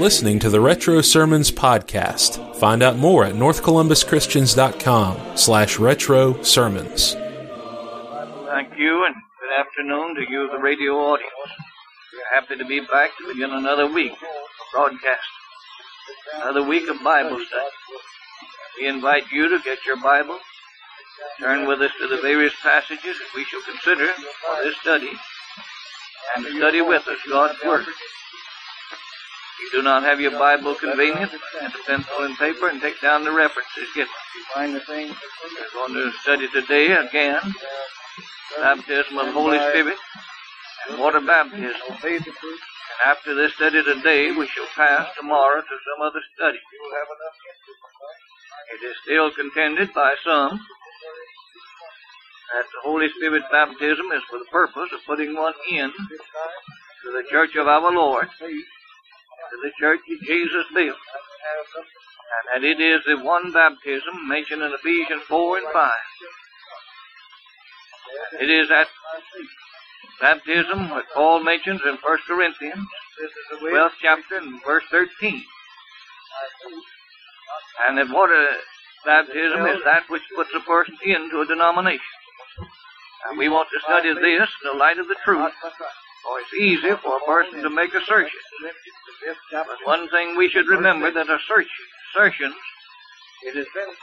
listening 0.00 0.38
to 0.38 0.48
the 0.48 0.60
Retro 0.60 1.02
Sermons 1.02 1.52
podcast. 1.52 2.56
Find 2.56 2.82
out 2.82 2.96
more 2.96 3.26
at 3.26 3.34
northcolumbuschristians.com 3.34 5.36
slash 5.36 5.78
retro 5.78 6.42
sermons. 6.42 7.12
Thank 7.12 8.78
you, 8.78 9.04
and 9.04 9.14
good 9.14 9.52
afternoon 9.58 10.14
to 10.14 10.22
you, 10.30 10.48
the 10.50 10.58
radio 10.58 10.94
audience. 10.94 11.30
We're 12.14 12.40
happy 12.40 12.56
to 12.56 12.64
be 12.64 12.80
back 12.80 13.10
to 13.18 13.28
begin 13.28 13.50
another 13.50 13.92
week 13.92 14.12
of 14.12 14.18
broadcast, 14.72 15.28
another 16.36 16.62
week 16.62 16.88
of 16.88 17.02
Bible 17.04 17.38
study. 17.46 17.68
We 18.80 18.88
invite 18.88 19.30
you 19.30 19.50
to 19.50 19.58
get 19.62 19.84
your 19.84 20.00
Bible, 20.02 20.38
turn 21.38 21.68
with 21.68 21.82
us 21.82 21.92
to 22.00 22.08
the 22.08 22.22
various 22.22 22.54
passages 22.62 23.18
that 23.18 23.34
we 23.34 23.44
shall 23.44 23.60
consider 23.62 24.06
for 24.06 24.64
this 24.64 24.78
study, 24.78 25.12
and 26.36 26.46
study 26.56 26.80
with 26.80 27.06
us 27.06 27.18
God's 27.28 27.62
Word. 27.62 27.84
You 29.60 29.70
do 29.72 29.82
not 29.82 30.02
have 30.02 30.20
your 30.20 30.32
Bible 30.32 30.74
convenient, 30.74 31.30
get 31.30 31.74
a 31.74 31.78
pencil 31.86 32.24
and 32.24 32.36
paper 32.38 32.68
and 32.68 32.80
take 32.80 33.00
down 33.00 33.24
the 33.24 33.32
references. 33.32 33.88
You 33.94 34.06
find 34.54 34.74
the 34.74 34.80
thing. 34.80 35.08
we're 35.08 35.88
going 35.88 35.94
to 35.94 36.12
study 36.22 36.48
today 36.52 36.92
again 36.92 37.40
baptism 38.58 39.18
of 39.18 39.26
the 39.26 39.32
Holy 39.32 39.58
Spirit 39.70 39.96
and 40.88 40.98
water 40.98 41.20
baptism. 41.20 41.80
And 42.02 42.26
after 43.06 43.34
this 43.34 43.54
study 43.54 43.82
today, 43.82 44.32
we 44.32 44.46
shall 44.48 44.66
pass 44.74 45.08
tomorrow 45.16 45.60
to 45.60 45.66
some 45.66 46.02
other 46.02 46.20
study. 46.34 46.58
It 48.74 48.86
is 48.86 48.96
still 49.04 49.30
contended 49.30 49.92
by 49.94 50.14
some 50.24 50.60
that 52.52 52.66
the 52.74 52.80
Holy 52.82 53.08
Spirit 53.16 53.42
baptism 53.50 54.06
is 54.12 54.22
for 54.28 54.38
the 54.38 54.50
purpose 54.50 54.90
of 54.92 55.00
putting 55.06 55.34
one 55.34 55.54
in 55.70 55.90
to 55.90 57.12
the 57.12 57.24
church 57.30 57.54
of 57.56 57.68
our 57.68 57.92
Lord, 57.92 58.28
to 59.50 59.56
the 59.62 59.72
church 59.78 60.00
that 60.08 60.20
Jesus 60.26 60.66
built, 60.74 60.96
and 60.96 62.62
that 62.62 62.68
it 62.68 62.80
is 62.80 63.02
the 63.06 63.18
one 63.24 63.52
baptism 63.52 64.28
mentioned 64.28 64.62
in 64.62 64.72
Ephesians 64.72 65.22
4 65.28 65.58
and 65.58 65.66
5. 65.72 65.92
It 68.40 68.50
is 68.50 68.68
that 68.68 68.88
baptism 70.20 70.88
that 70.90 71.04
Paul 71.14 71.42
mentions 71.42 71.80
in 71.84 71.96
1 71.96 72.18
Corinthians, 72.26 72.86
12th 73.62 73.92
chapter 74.00 74.36
and 74.36 74.62
verse 74.64 74.84
13. 74.90 75.44
And 77.88 77.98
that 77.98 78.10
water 78.10 78.46
baptism 79.04 79.66
is 79.66 79.82
that 79.84 80.08
which 80.08 80.22
puts 80.36 80.50
a 80.54 80.60
person 80.60 80.96
into 81.04 81.40
a 81.40 81.46
denomination. 81.46 82.00
And 83.28 83.38
we 83.38 83.48
want 83.48 83.68
to 83.72 83.80
study 83.80 84.12
this 84.14 84.48
in 84.62 84.72
the 84.72 84.78
light 84.78 84.98
of 84.98 85.08
the 85.08 85.16
truth, 85.24 85.52
for 86.22 86.38
it's 86.40 86.54
easy 86.54 86.90
for 87.02 87.16
a 87.16 87.20
person 87.26 87.62
to 87.62 87.70
make 87.70 87.94
assertions. 87.94 88.42
But 89.52 89.78
one 89.84 90.08
thing 90.10 90.36
we 90.36 90.48
should 90.48 90.66
remember 90.68 91.10
that 91.10 91.26
assertions 91.28 92.54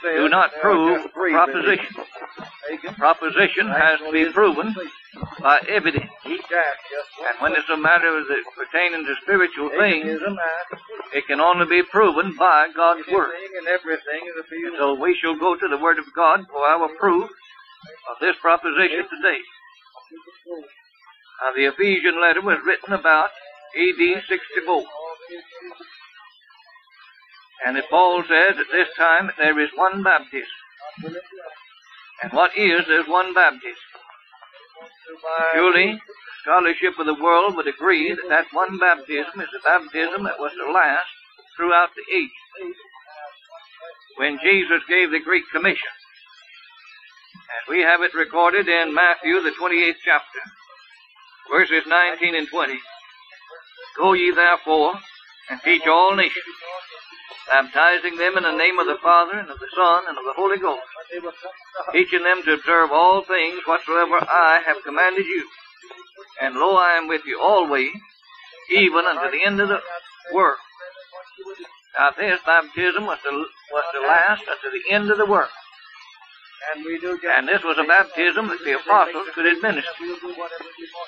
do 0.02 0.28
not 0.28 0.50
prove 0.60 1.12
proposition. 1.12 1.94
Proposition 2.96 3.68
has 3.68 3.98
to 4.00 4.10
be 4.12 4.26
proven 4.32 4.74
by 5.40 5.60
evidence. 5.68 6.10
And 6.24 7.36
when 7.40 7.52
it's 7.52 7.68
a 7.70 7.76
matter 7.76 8.24
that 8.24 8.42
pertaining 8.56 9.06
to 9.06 9.14
spiritual 9.22 9.70
things, 9.70 10.20
it 11.14 11.26
can 11.26 11.40
only 11.40 11.66
be 11.66 11.82
proven 11.84 12.34
by 12.36 12.68
God's 12.74 13.06
Word. 13.12 13.30
And 13.56 14.76
so 14.78 14.94
we 14.94 15.16
shall 15.22 15.36
go 15.38 15.54
to 15.56 15.68
the 15.68 15.78
Word 15.78 15.98
of 15.98 16.04
God 16.14 16.46
for 16.50 16.66
our 16.66 16.88
proof 16.98 17.30
of 18.10 18.18
this 18.20 18.34
proposition 18.42 19.06
today. 19.08 19.40
Now, 21.40 21.52
the 21.54 21.66
Ephesian 21.66 22.20
letter 22.20 22.40
was 22.42 22.58
written 22.64 22.94
about 22.94 23.30
AD 23.76 24.22
64. 24.28 24.84
And 27.66 27.76
that 27.76 27.90
Paul 27.90 28.22
says 28.28 28.56
at 28.58 28.70
this 28.72 28.88
time 28.96 29.30
there 29.38 29.58
is 29.60 29.70
one 29.74 30.02
baptism. 30.02 30.48
And 32.22 32.32
what 32.32 32.56
is 32.56 32.86
this 32.86 33.06
one 33.06 33.34
baptism? 33.34 33.76
Surely, 35.54 36.00
scholarship 36.42 36.98
of 36.98 37.06
the 37.06 37.22
world 37.22 37.56
would 37.56 37.68
agree 37.68 38.10
that 38.10 38.28
that 38.28 38.46
one 38.52 38.78
baptism 38.78 39.40
is 39.40 39.48
the 39.52 39.60
baptism 39.64 40.24
that 40.24 40.38
was 40.38 40.52
to 40.52 40.72
last 40.72 41.08
throughout 41.56 41.90
the 41.94 42.16
ages. 42.16 42.76
When 44.16 44.38
Jesus 44.42 44.82
gave 44.88 45.10
the 45.10 45.20
Great 45.20 45.44
Commission. 45.52 45.94
And 47.34 47.76
we 47.76 47.82
have 47.82 48.02
it 48.02 48.14
recorded 48.14 48.68
in 48.68 48.94
Matthew, 48.94 49.40
the 49.40 49.52
28th 49.60 50.02
chapter, 50.04 50.40
verses 51.50 51.84
19 51.86 52.34
and 52.34 52.48
20. 52.48 52.78
Go 53.96 54.12
ye 54.12 54.30
therefore 54.30 54.94
and 55.50 55.60
teach 55.62 55.86
all 55.86 56.14
nations 56.14 56.44
baptizing 57.48 58.16
them 58.16 58.36
in 58.36 58.44
the 58.44 58.56
name 58.56 58.78
of 58.78 58.86
the 58.86 58.98
Father, 59.02 59.38
and 59.38 59.48
of 59.48 59.58
the 59.58 59.72
Son, 59.74 60.04
and 60.08 60.18
of 60.18 60.24
the 60.24 60.36
Holy 60.36 60.58
Ghost, 60.58 60.84
teaching 61.92 62.22
them 62.22 62.42
to 62.44 62.54
observe 62.54 62.92
all 62.92 63.22
things 63.24 63.60
whatsoever 63.66 64.20
I 64.20 64.60
have 64.66 64.84
commanded 64.84 65.26
you. 65.26 65.48
And 66.42 66.54
lo, 66.56 66.76
I 66.76 66.92
am 66.92 67.08
with 67.08 67.22
you 67.26 67.40
always, 67.40 67.90
even 68.70 69.04
unto 69.04 69.30
the 69.30 69.44
end 69.44 69.60
of 69.60 69.68
the 69.68 69.80
world. 70.34 70.58
Now, 71.98 72.10
this 72.16 72.38
baptism 72.44 73.06
was 73.06 73.18
to, 73.24 73.30
was 73.72 73.84
to 73.94 74.00
last 74.06 74.42
unto 74.46 74.70
the 74.70 74.94
end 74.94 75.10
of 75.10 75.18
the 75.18 75.26
world. 75.26 75.50
And 77.36 77.48
this 77.48 77.62
was 77.62 77.78
a 77.78 77.84
baptism 77.84 78.48
that 78.48 78.62
the 78.64 78.72
apostles 78.78 79.28
could 79.34 79.46
administer. 79.46 79.90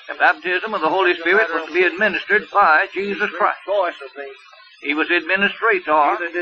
The 0.07 0.15
baptism 0.17 0.73
of 0.73 0.81
the 0.81 0.89
Holy 0.89 1.13
Spirit 1.15 1.47
was 1.53 1.67
to 1.67 1.73
be 1.73 1.83
administered 1.83 2.49
by 2.51 2.87
Jesus 2.93 3.29
Christ. 3.31 3.59
He 4.81 4.93
was 4.93 5.09
administrator 5.11 5.91
of 5.91 6.19
the 6.19 6.41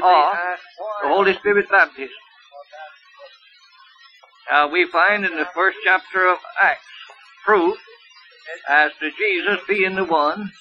Holy 1.03 1.33
Spirit 1.35 1.69
baptism. 1.69 2.15
Now 4.49 4.67
we 4.67 4.85
find 4.87 5.25
in 5.25 5.35
the 5.35 5.47
first 5.53 5.77
chapter 5.83 6.27
of 6.27 6.37
Acts 6.61 6.81
proof 7.45 7.77
as 8.67 8.91
to 8.99 9.11
Jesus 9.11 9.59
being 9.67 9.95
the 9.95 10.05
one 10.05 10.51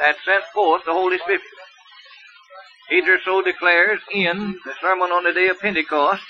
that 0.00 0.16
sent 0.24 0.44
forth 0.54 0.84
the 0.84 0.92
Holy 0.92 1.18
Spirit. 1.18 1.42
Peter 2.88 3.18
so 3.24 3.42
declares 3.42 4.00
in 4.12 4.58
the 4.64 4.74
sermon 4.80 5.10
on 5.10 5.24
the 5.24 5.32
day 5.32 5.48
of 5.48 5.60
Pentecost, 5.60 6.22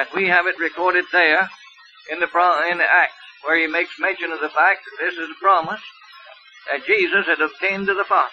as 0.00 0.06
we 0.14 0.28
have 0.28 0.46
it 0.46 0.58
recorded 0.58 1.04
there 1.12 1.48
in 2.10 2.20
the 2.20 2.28
in 2.70 2.78
the 2.78 2.90
Acts, 2.90 3.14
where 3.44 3.58
he 3.58 3.66
makes 3.66 3.98
mention 3.98 4.32
of 4.32 4.40
the 4.40 4.48
fact 4.50 4.80
that 4.84 5.04
this 5.04 5.14
is 5.14 5.30
a 5.30 5.40
promise 5.40 5.80
that 6.70 6.86
Jesus 6.86 7.26
had 7.26 7.40
obtained 7.40 7.86
to 7.86 7.94
the 7.94 8.04
Father. 8.04 8.30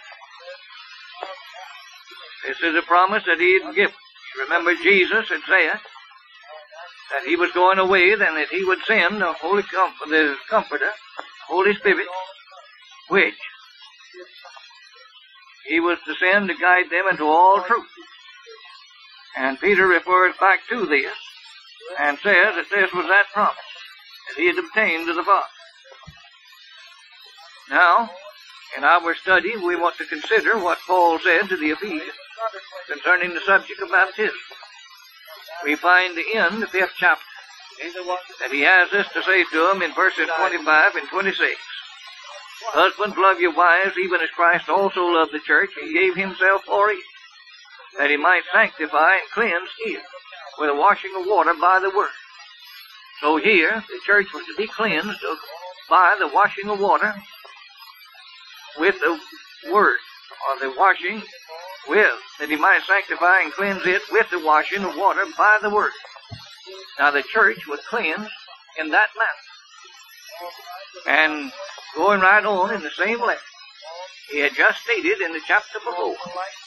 This 2.47 2.61
is 2.61 2.75
a 2.75 2.81
promise 2.83 3.23
that 3.25 3.39
he 3.39 3.59
had 3.59 3.75
given. 3.75 3.95
Remember, 4.39 4.75
Jesus 4.75 5.29
had 5.29 5.41
said 5.47 5.79
that 7.11 7.23
he 7.25 7.35
was 7.35 7.51
going 7.51 7.79
away, 7.79 8.15
then 8.15 8.35
that 8.35 8.49
he 8.49 8.63
would 8.65 8.79
send 8.85 9.21
the 9.21 9.33
Holy 9.33 9.63
Comforter, 9.63 10.09
the 10.09 10.35
Comforter, 10.49 10.91
Holy 11.47 11.73
Spirit, 11.75 12.07
which 13.09 13.35
he 15.65 15.79
was 15.79 15.97
to 16.05 16.13
send 16.15 16.49
to 16.49 16.55
guide 16.55 16.89
them 16.91 17.05
into 17.09 17.23
all 17.23 17.61
truth. 17.61 17.87
And 19.37 19.59
Peter 19.59 19.87
refers 19.87 20.35
back 20.39 20.59
to 20.69 20.85
this 20.85 21.11
and 21.99 22.17
says 22.19 22.55
that 22.55 22.69
this 22.69 22.91
was 22.93 23.07
that 23.07 23.25
promise 23.33 23.55
that 24.27 24.41
he 24.41 24.47
had 24.47 24.57
obtained 24.57 25.07
to 25.07 25.13
the 25.13 25.23
Father. 25.23 25.47
Now, 27.69 28.09
in 28.77 28.83
our 28.83 29.15
study, 29.15 29.55
we 29.57 29.75
want 29.75 29.97
to 29.97 30.05
consider 30.05 30.57
what 30.57 30.77
Paul 30.87 31.19
said 31.19 31.49
to 31.49 31.57
the 31.57 31.71
Ephesians 31.71 32.11
concerning 32.87 33.33
the 33.33 33.39
subject 33.41 33.81
of 33.81 33.89
baptism. 33.89 34.35
We 35.63 35.75
find 35.75 36.17
in 36.17 36.59
the 36.59 36.67
fifth 36.67 36.93
chapter 36.97 37.23
that 38.39 38.51
he 38.51 38.61
has 38.61 38.89
this 38.91 39.07
to 39.13 39.23
say 39.23 39.43
to 39.43 39.67
them 39.67 39.81
in 39.81 39.93
verses 39.93 40.29
25 40.37 40.95
and 40.95 41.09
26. 41.09 41.55
Husbands, 42.67 43.17
love 43.17 43.39
your 43.39 43.53
wives, 43.53 43.97
even 43.97 44.21
as 44.21 44.29
Christ 44.31 44.69
also 44.69 45.05
loved 45.05 45.33
the 45.33 45.39
church 45.39 45.71
and 45.81 45.93
gave 45.93 46.15
himself 46.15 46.63
for 46.63 46.89
it, 46.89 47.03
that 47.97 48.09
he 48.09 48.17
might 48.17 48.43
sanctify 48.53 49.13
and 49.13 49.29
cleanse 49.33 49.69
it 49.85 50.01
with 50.59 50.69
the 50.69 50.75
washing 50.75 51.11
of 51.19 51.25
water 51.27 51.53
by 51.59 51.79
the 51.79 51.89
word. 51.95 52.09
So 53.21 53.37
here, 53.37 53.83
the 53.87 53.99
church 54.05 54.27
was 54.33 54.45
to 54.45 54.55
be 54.57 54.67
cleansed 54.67 55.19
by 55.89 56.15
the 56.19 56.27
washing 56.27 56.69
of 56.69 56.79
water 56.79 57.13
with 58.77 58.99
the 58.99 59.19
word, 59.71 59.97
or 60.49 60.59
the 60.59 60.75
washing 60.77 61.21
with, 61.87 62.11
that 62.39 62.49
he 62.49 62.55
might 62.55 62.81
sanctify 62.87 63.41
and 63.41 63.53
cleanse 63.53 63.85
it 63.85 64.01
with 64.11 64.29
the 64.29 64.39
washing 64.45 64.83
of 64.83 64.95
water 64.97 65.25
by 65.37 65.59
the 65.61 65.69
word. 65.69 65.91
Now 66.99 67.11
the 67.11 67.23
church 67.23 67.67
was 67.67 67.79
cleansed 67.89 68.31
in 68.79 68.89
that 68.91 69.09
manner. 69.17 69.43
And 71.07 71.51
going 71.95 72.19
right 72.19 72.45
on 72.45 72.73
in 72.73 72.81
the 72.81 72.91
same 72.91 73.21
letter, 73.21 73.39
he 74.31 74.39
had 74.39 74.55
just 74.55 74.81
stated 74.83 75.21
in 75.21 75.31
the 75.31 75.41
chapter 75.47 75.79
before, 75.79 76.15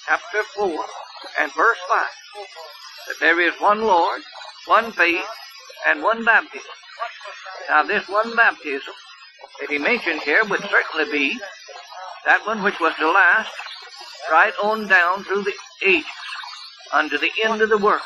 chapter 0.07 0.43
4 0.57 0.85
and 1.41 1.53
verse 1.55 1.79
5, 1.89 2.07
that 3.09 3.21
there 3.21 3.41
is 3.41 3.55
one 3.61 3.83
Lord, 3.83 4.23
one 4.67 4.93
faith, 4.93 5.25
and 5.89 6.03
one 6.03 6.25
baptism. 6.25 6.71
Now 7.69 7.83
this 7.83 8.09
one 8.09 8.35
baptism 8.37 8.95
that 9.61 9.71
he 9.71 9.79
mentioned 9.79 10.21
here 10.23 10.45
would 10.45 10.63
certainly 10.63 11.11
be 11.11 11.39
that 12.27 12.47
one 12.47 12.63
which 12.63 12.79
was 12.81 12.95
to 12.97 13.11
last 13.11 13.51
right 14.31 14.53
on 14.63 14.87
down 14.87 15.25
through 15.25 15.43
the 15.43 15.55
ages, 15.85 16.05
unto 16.93 17.19
the 17.19 17.31
end 17.45 17.63
of 17.63 17.69
the 17.69 17.79
world. 17.79 18.03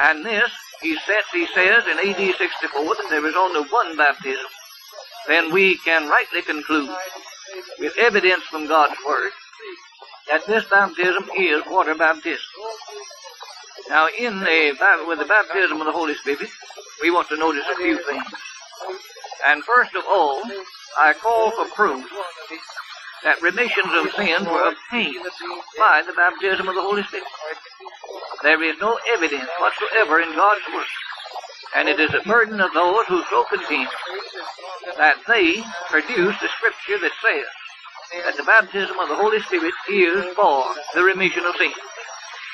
And 0.00 0.24
this, 0.24 0.50
he 0.80 0.96
says, 1.06 1.24
he 1.32 1.46
says 1.54 1.84
in 1.86 1.98
AD 1.98 2.36
64 2.36 2.94
that 2.94 3.06
there 3.10 3.26
is 3.26 3.34
only 3.36 3.68
one 3.68 3.96
baptism. 3.96 4.46
Then 5.26 5.52
we 5.52 5.76
can 5.78 6.08
rightly 6.08 6.42
conclude, 6.42 6.90
with 7.78 7.96
evidence 7.98 8.42
from 8.44 8.66
God's 8.66 8.96
Word, 9.06 9.32
that 10.28 10.46
this 10.46 10.64
baptism 10.70 11.28
is 11.36 11.62
water 11.66 11.94
baptism. 11.94 12.44
Now, 13.88 14.08
in 14.18 14.38
the, 14.40 15.04
with 15.08 15.18
the 15.18 15.24
baptism 15.24 15.80
of 15.80 15.86
the 15.86 15.92
Holy 15.92 16.14
Spirit, 16.14 16.48
we 17.02 17.10
want 17.10 17.28
to 17.28 17.36
notice 17.36 17.64
a 17.72 17.76
few 17.76 17.98
things. 18.04 18.24
And 19.46 19.64
first 19.64 19.94
of 19.94 20.04
all, 20.08 20.42
I 20.98 21.12
call 21.14 21.50
for 21.50 21.64
proof 21.74 22.06
that 23.24 23.42
remissions 23.42 23.92
of 23.92 24.12
sins 24.14 24.46
were 24.46 24.72
obtained 24.72 25.24
by 25.78 26.02
the 26.06 26.12
baptism 26.12 26.68
of 26.68 26.74
the 26.74 26.82
Holy 26.82 27.02
Spirit. 27.04 27.26
There 28.42 28.62
is 28.62 28.76
no 28.80 28.98
evidence 29.12 29.48
whatsoever 29.58 30.20
in 30.20 30.34
God's 30.34 30.62
Word, 30.72 30.86
and 31.76 31.88
it 31.88 32.00
is 32.00 32.14
a 32.14 32.26
burden 32.28 32.60
of 32.60 32.72
those 32.72 33.06
who 33.06 33.22
so 33.30 33.44
continue 33.44 33.86
that 34.96 35.16
they 35.26 35.62
produce 35.88 36.36
the 36.40 36.48
scripture 36.48 36.98
that 37.00 37.12
says 37.22 37.46
that 38.24 38.36
the 38.36 38.44
baptism 38.44 38.98
of 38.98 39.08
the 39.08 39.16
Holy 39.16 39.40
Spirit 39.40 39.74
is 39.88 40.24
for 40.34 40.64
the 40.94 41.02
remission 41.02 41.44
of 41.44 41.56
sins. 41.56 41.74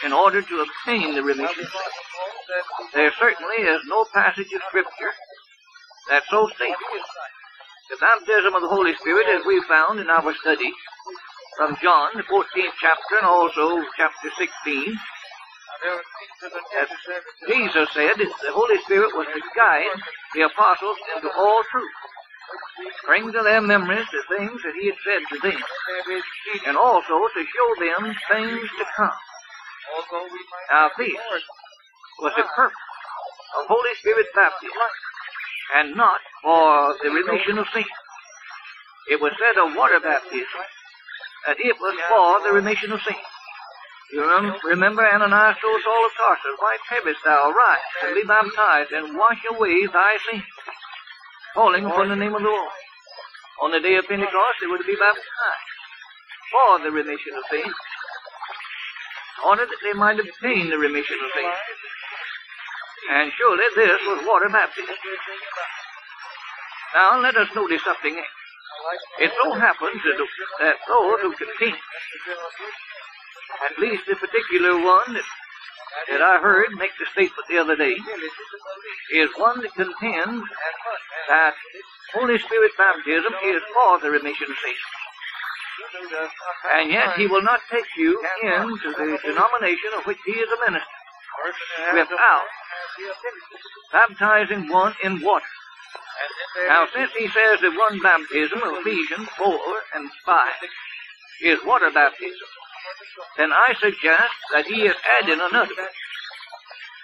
In 0.05 0.13
order 0.13 0.43
to 0.43 0.65
obtain 0.67 1.15
the 1.15 1.23
remission 1.23 1.65
of 1.65 1.71
sins, 1.73 2.67
there 2.95 3.13
certainly 3.19 3.57
is 3.57 3.81
no 3.87 4.05
passage 4.13 4.53
of 4.53 4.63
scripture 4.69 5.13
that 6.11 6.23
so 6.31 6.49
states. 6.55 6.77
The 7.91 7.97
baptism 8.01 8.55
of 8.55 8.63
the 8.63 8.69
Holy 8.69 8.95
Spirit, 8.97 9.27
as 9.29 9.47
we 9.47 9.63
found 9.69 10.01
in 10.01 10.11
our 10.11 10.35
study 10.35 10.73
from 11.57 11.77
John, 11.83 12.11
the 12.17 12.23
14th 12.25 12.75
chapter, 12.81 13.17
and 13.19 13.27
also 13.27 13.83
chapter 13.97 14.29
16, 14.37 14.99
as 16.83 16.89
Jesus 17.49 17.89
said, 17.95 18.17
the 18.19 18.53
Holy 18.53 18.79
Spirit 18.83 19.15
was 19.15 19.27
to 19.33 19.41
guide 19.55 19.87
the 20.35 20.43
apostles 20.43 20.97
into 21.15 21.31
all 21.37 21.63
truth, 21.71 21.93
bring 23.07 23.33
to 23.33 23.43
their 23.43 23.61
memories 23.61 24.07
the 24.13 24.37
things 24.37 24.63
that 24.63 24.75
he 24.79 24.87
had 24.87 24.99
said 25.05 25.23
to 25.31 25.39
them, 25.41 25.61
and 26.67 26.77
also 26.77 27.19
to 27.35 27.43
show 27.45 27.69
them 27.79 28.15
things 28.31 28.69
to 28.79 28.85
come. 28.97 29.13
Now 30.71 30.91
this 30.99 31.15
was 32.21 32.33
the 32.37 32.45
purpose 32.55 32.77
of 33.59 33.67
Holy 33.67 33.95
Spirit 34.01 34.27
baptism 34.35 34.77
and 35.77 35.97
not 35.97 36.21
for 36.43 36.97
the 37.03 37.11
remission 37.11 37.59
of 37.59 37.67
sin. 37.73 37.85
It 39.11 39.21
was 39.21 39.33
said 39.39 39.59
of 39.61 39.75
water 39.77 40.01
baptism 40.01 40.63
that 41.47 41.57
it 41.61 41.77
was 41.81 41.97
for 42.09 42.43
the 42.43 42.53
remission 42.55 42.93
of 42.93 43.01
sin. 43.03 43.17
You 44.13 44.23
remember 44.65 45.03
Ananias 45.03 45.57
told 45.61 45.83
Saul 45.83 46.07
of 46.07 46.13
Tarsus, 46.17 46.59
Why 46.59 46.77
tarriest 46.89 47.21
thou? 47.25 47.51
Rise 47.51 47.79
and 48.05 48.15
be 48.15 48.23
baptized 48.23 48.93
and 48.93 49.17
wash 49.17 49.43
away 49.51 49.87
thy 49.87 50.17
sins, 50.31 50.45
Oh, 51.57 51.65
calling 51.65 51.87
upon 51.87 52.09
the 52.11 52.17
name 52.17 52.35
of 52.35 52.43
the 52.43 52.49
Lord. 52.49 52.71
On 53.63 53.73
the 53.73 53.81
day 53.81 53.97
of 53.97 54.05
Pentecost, 54.07 54.61
they 54.61 54.67
were 54.67 54.77
to 54.77 54.85
be 54.85 54.95
baptized 54.95 55.25
for 56.53 56.79
the 56.85 56.91
remission 56.93 57.33
of 57.33 57.45
sins, 57.51 57.65
in 57.65 57.73
order 59.49 59.65
that 59.65 59.81
they 59.83 59.95
might 59.97 60.21
obtain 60.21 60.69
the 60.69 60.77
remission 60.77 61.17
of 61.17 61.31
sins. 61.33 61.57
And 63.09 63.33
surely 63.39 63.65
this 63.75 64.01
was 64.05 64.27
water 64.27 64.51
baptism. 64.51 64.95
Now 66.95 67.21
let 67.21 67.37
us 67.37 67.49
notice 67.55 67.81
something 67.85 68.17
else. 68.17 68.27
It 69.19 69.33
so 69.43 69.55
happens 69.55 70.03
that 70.05 70.77
those 70.87 71.21
who 71.23 71.33
continue, 71.33 71.81
at 73.65 73.79
least 73.81 74.05
the 74.07 74.17
particular 74.17 74.77
one 74.77 75.15
that, 75.15 75.25
that 76.11 76.23
I 76.23 76.39
heard 76.39 76.67
make 76.79 76.93
the 76.99 77.07
statement 77.13 77.47
the 77.49 77.59
other 77.59 77.77
day, 77.77 77.97
is 79.13 79.31
one 79.37 79.61
that 79.63 79.75
contends 79.75 80.45
that 81.29 81.55
Holy 82.15 82.39
Spirit 82.39 82.73
baptism 82.79 83.33
is 83.45 83.63
for 83.75 84.01
the 84.01 84.11
remission 84.11 84.51
of 84.51 84.57
sins. 84.65 84.77
And 86.75 86.91
yet 86.91 87.17
he 87.17 87.27
will 87.27 87.43
not 87.43 87.61
take 87.71 87.87
you 87.97 88.23
into 88.43 88.93
the 88.97 89.19
denomination 89.25 89.91
of 89.99 90.07
which 90.07 90.19
he 90.25 90.33
is 90.33 90.49
a 90.51 90.71
minister 90.71 90.97
without 91.95 92.45
baptizing 93.93 94.69
one 94.69 94.95
in 95.05 95.21
water. 95.21 95.47
Now, 96.69 96.87
since 96.95 97.11
he 97.19 97.29
says 97.29 97.61
that 97.61 97.77
one 97.77 98.01
baptism, 98.01 98.61
Ephesians 98.65 99.29
4 99.37 99.59
and 99.95 100.11
5, 100.25 100.49
is 101.43 101.59
water 101.67 101.91
baptism, 101.93 102.49
then 103.37 103.53
I 103.53 103.75
suggest 103.81 104.35
that 104.53 104.67
he 104.67 104.83
is 104.83 104.97
adding 105.21 105.41
another. 105.41 105.75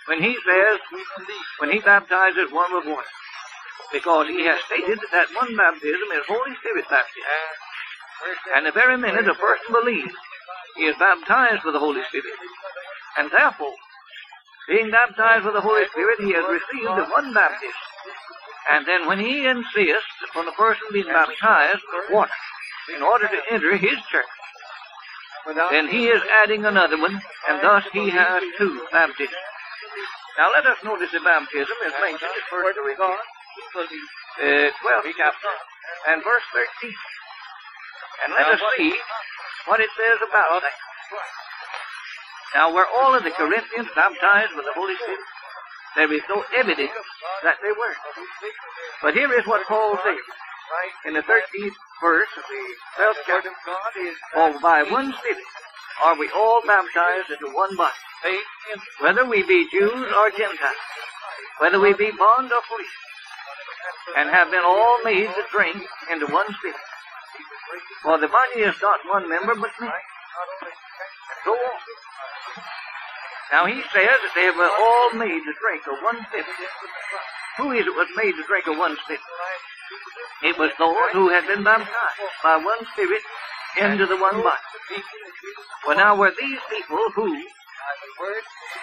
When 0.06 0.22
he 0.22 0.36
says, 0.44 0.80
when 1.58 1.70
he 1.70 1.78
baptizes 1.80 2.50
one 2.50 2.74
with 2.74 2.86
water, 2.86 3.06
because 3.92 4.26
he 4.28 4.44
has 4.44 4.58
stated 4.66 4.98
that 5.12 5.28
one 5.34 5.56
baptism 5.56 6.08
is 6.16 6.24
Holy 6.26 6.56
Spirit 6.60 6.84
baptism. 6.88 7.22
And 8.56 8.66
the 8.66 8.72
very 8.72 8.96
minute 8.96 9.28
a 9.28 9.34
person 9.34 9.72
believes, 9.72 10.12
he 10.76 10.84
is 10.84 10.96
baptized 10.98 11.64
with 11.64 11.74
the 11.74 11.80
Holy 11.80 12.02
Spirit. 12.08 12.34
And 13.18 13.30
therefore, 13.30 13.74
being 14.68 14.90
baptized 14.90 15.44
with 15.44 15.54
the 15.54 15.60
Holy 15.60 15.86
Spirit, 15.88 16.20
he 16.20 16.32
has 16.32 16.44
received 16.48 16.96
the 16.96 17.04
one 17.12 17.34
baptism. 17.34 17.82
And 18.72 18.86
then 18.86 19.06
when 19.06 19.18
he 19.18 19.46
insists 19.46 20.16
upon 20.30 20.46
the 20.46 20.52
person 20.52 20.86
being 20.92 21.06
baptized 21.06 21.82
with 21.92 22.10
water 22.10 22.32
in 22.94 23.02
order 23.02 23.28
to 23.28 23.40
enter 23.50 23.76
his 23.76 23.98
church, 24.10 24.24
then 25.70 25.88
he 25.88 26.06
is 26.06 26.22
adding 26.42 26.64
another 26.64 26.98
one, 26.98 27.20
and 27.48 27.60
thus 27.62 27.84
he 27.92 28.10
has 28.10 28.42
two 28.58 28.86
baptisms. 28.92 29.34
Now 30.38 30.50
let 30.52 30.64
us 30.66 30.78
notice 30.84 31.10
the 31.12 31.20
baptism 31.20 31.76
is 31.86 31.94
mentioned 32.00 32.30
in 32.32 32.44
First 32.48 32.78
Corinthians, 32.78 34.08
uh, 34.40 34.70
12th 34.70 35.12
chapter, 35.16 35.52
and 36.08 36.22
verse 36.24 36.46
13. 36.80 36.94
And 38.24 38.34
let 38.34 38.54
us 38.54 38.60
see 38.76 38.94
what 39.66 39.80
it 39.80 39.90
says 39.98 40.18
about 40.28 40.62
that. 40.62 40.76
Now, 42.54 42.72
were 42.72 42.86
all 43.00 43.14
of 43.14 43.24
the 43.24 43.30
Corinthians 43.30 43.88
baptized 43.96 44.52
with 44.54 44.66
the 44.66 44.76
Holy 44.76 44.94
Spirit? 44.96 45.20
There 45.96 46.12
is 46.12 46.22
no 46.28 46.44
evidence 46.56 46.92
that 47.42 47.56
they 47.62 47.72
were. 47.72 47.96
But 49.02 49.14
here 49.14 49.32
is 49.32 49.46
what 49.46 49.66
Paul 49.66 49.98
says 50.04 50.24
in 51.06 51.14
the 51.14 51.22
13th 51.22 51.76
verse 52.02 52.28
of 52.36 52.44
the 52.50 52.62
12th 52.98 53.22
chapter. 53.26 53.50
For 54.34 54.60
by 54.60 54.82
one 54.90 55.14
Spirit 55.14 55.38
are 56.02 56.18
we 56.18 56.28
all 56.34 56.60
baptized 56.66 57.30
into 57.30 57.54
one 57.54 57.76
body, 57.76 57.94
whether 59.00 59.24
we 59.24 59.42
be 59.46 59.68
Jews 59.70 60.08
or 60.18 60.30
Gentiles, 60.30 60.82
whether 61.58 61.78
we 61.80 61.94
be 61.94 62.10
bond 62.10 62.50
or 62.52 62.62
free, 62.66 62.90
and 64.18 64.28
have 64.28 64.50
been 64.50 64.64
all 64.64 64.98
made 65.04 65.28
to 65.28 65.44
drink 65.52 65.78
into 66.10 66.26
one 66.26 66.52
Spirit. 66.58 66.76
For 68.02 68.18
the 68.18 68.28
body 68.28 68.60
is 68.66 68.74
not 68.82 68.98
one 69.06 69.28
member, 69.28 69.54
but 69.54 69.70
many. 69.80 69.92
So 71.44 71.52
on. 71.52 71.78
Now 73.52 73.66
he 73.66 73.82
says 73.92 74.16
that 74.24 74.32
they 74.34 74.50
were 74.50 74.70
all 74.80 75.12
made 75.14 75.44
to 75.44 75.52
drink 75.60 75.86
of 75.86 76.02
one 76.02 76.18
spirit. 76.28 76.46
Who 77.58 77.72
is 77.72 77.86
it 77.86 77.94
was 77.94 78.08
made 78.16 78.32
to 78.32 78.42
drink 78.48 78.66
of 78.66 78.78
one 78.78 78.96
spirit? 79.04 79.20
It 80.42 80.58
was 80.58 80.70
those 80.78 81.10
who 81.12 81.28
had 81.28 81.46
been 81.46 81.62
baptized 81.62 81.90
by 82.42 82.56
one 82.56 82.84
spirit 82.92 83.22
into 83.78 84.06
the 84.06 84.16
one 84.16 84.42
body. 84.42 84.58
Well, 85.86 85.96
now 85.96 86.16
were 86.16 86.32
these 86.38 86.58
people 86.70 86.98
who, 87.14 87.34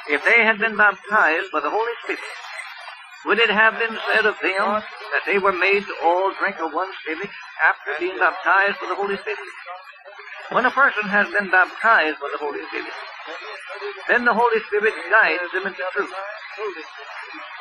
if 0.10 0.24
they 0.24 0.44
had 0.44 0.60
been 0.60 0.78
baptized 0.78 1.51
by 1.51 1.60
the 1.60 1.70
Holy 1.70 1.94
Spirit, 2.04 2.22
would 3.25 3.39
it 3.39 3.50
have 3.50 3.78
been 3.78 3.98
said 4.13 4.25
of 4.25 4.36
them 4.42 4.82
that 5.12 5.25
they 5.25 5.38
were 5.38 5.51
made 5.51 5.84
to 5.86 5.96
all 6.04 6.32
drink 6.39 6.60
of 6.60 6.74
one 6.74 6.89
spirit 7.01 7.30
after 7.62 7.92
being 8.00 8.18
baptized 8.18 8.80
by 8.80 8.88
the 8.88 8.96
Holy 8.96 9.18
Spirit? 9.18 9.39
When 10.51 10.66
a 10.66 10.72
person 10.72 11.04
has 11.10 11.28
been 11.32 11.51
baptized 11.51 12.20
by 12.20 12.30
the 12.32 12.39
Holy 12.39 12.66
Spirit, 12.68 12.94
then 14.08 14.25
the 14.25 14.34
Holy 14.34 14.60
Spirit 14.68 14.94
guides 15.12 15.51
them 15.54 15.68
into 15.68 15.84
truth. 15.94 16.13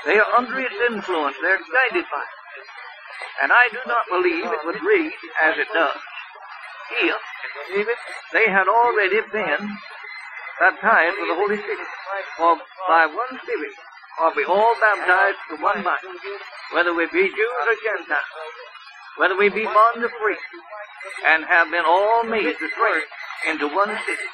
They 0.07 0.19
are 0.19 0.35
under 0.37 0.59
its 0.61 0.75
influence. 0.89 1.37
They're 1.43 1.59
guided 1.59 2.07
by 2.11 2.23
it. 2.23 2.38
And 3.43 3.53
I 3.53 3.69
do 3.71 3.79
not 3.87 4.05
believe 4.11 4.45
it 4.45 4.63
would 4.65 4.83
read 4.83 5.13
as 5.43 5.59
it 5.59 5.69
does 5.73 5.99
if 6.91 7.89
they 8.33 8.51
had 8.51 8.69
already 8.69 9.21
been 9.33 9.63
baptized 10.61 11.17
with 11.21 11.29
the 11.29 11.35
Holy 11.35 11.57
Spirit. 11.59 11.89
For 12.37 12.57
by 12.89 13.07
one 13.07 13.41
Spirit 13.43 13.75
are 14.21 14.33
we 14.35 14.45
all 14.45 14.75
baptized 14.81 15.39
to 15.51 15.63
one 15.63 15.83
body, 15.83 16.09
whether 16.73 16.95
we 16.95 17.07
be 17.07 17.29
Jews 17.29 17.55
or 17.67 17.77
Gentiles, 17.85 18.25
whether 19.17 19.37
we 19.37 19.49
be 19.49 19.65
bond 19.65 20.03
or 20.03 20.11
free, 20.21 20.37
and 21.27 21.45
have 21.45 21.71
been 21.71 21.85
all 21.87 22.25
made 22.25 22.57
to 22.59 22.69
drink 22.75 23.05
into 23.49 23.69
one 23.69 23.97
Spirit. 24.03 24.31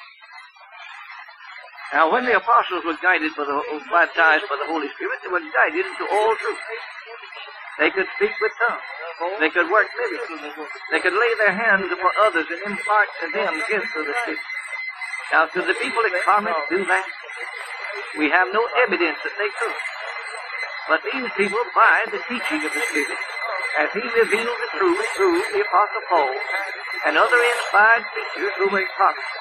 Now, 1.92 2.10
when 2.10 2.24
the 2.24 2.36
apostles 2.36 2.84
were 2.84 2.98
guided 3.02 3.36
by 3.36 3.44
the, 3.44 3.62
baptized 3.90 4.44
by 4.50 4.56
the 4.58 4.66
Holy 4.66 4.88
Spirit, 4.96 5.18
they 5.22 5.30
were 5.30 5.44
guided 5.54 5.86
into 5.86 6.04
all 6.10 6.34
truth. 6.36 6.58
They 7.78 7.90
could 7.90 8.06
speak 8.16 8.34
with 8.40 8.52
tongues. 8.58 8.82
They 9.40 9.50
could 9.50 9.70
work 9.70 9.88
miracles. 9.98 10.68
They 10.90 11.00
could 11.00 11.14
lay 11.14 11.32
their 11.38 11.54
hands 11.54 11.90
upon 11.90 12.12
others 12.20 12.46
and 12.50 12.60
impart 12.70 13.08
to 13.20 13.26
them 13.32 13.62
gifts 13.68 13.94
of 13.96 14.06
the 14.06 14.14
Spirit. 14.22 14.40
Now, 15.32 15.46
could 15.46 15.66
the 15.66 15.74
people 15.74 16.02
at 16.06 16.14
Corinth 16.22 16.68
do 16.70 16.84
that? 16.86 17.06
We 18.18 18.30
have 18.30 18.48
no 18.52 18.62
evidence 18.86 19.18
that 19.24 19.34
they 19.38 19.50
could. 19.58 19.78
But 20.88 21.00
these 21.02 21.30
people, 21.36 21.62
by 21.74 22.04
the 22.12 22.20
teaching 22.28 22.62
of 22.62 22.70
the 22.70 22.82
Spirit, 22.90 23.18
as 23.78 23.90
he 23.90 24.04
revealed 24.06 24.58
the 24.58 24.70
truth 24.78 25.06
through 25.16 25.42
the 25.50 25.60
Apostle 25.66 26.04
Paul 26.08 26.34
and 27.06 27.18
other 27.18 27.40
inspired 27.42 28.04
teachers 28.14 28.54
who 28.58 28.68
were 28.70 28.86
prophets, 28.94 29.34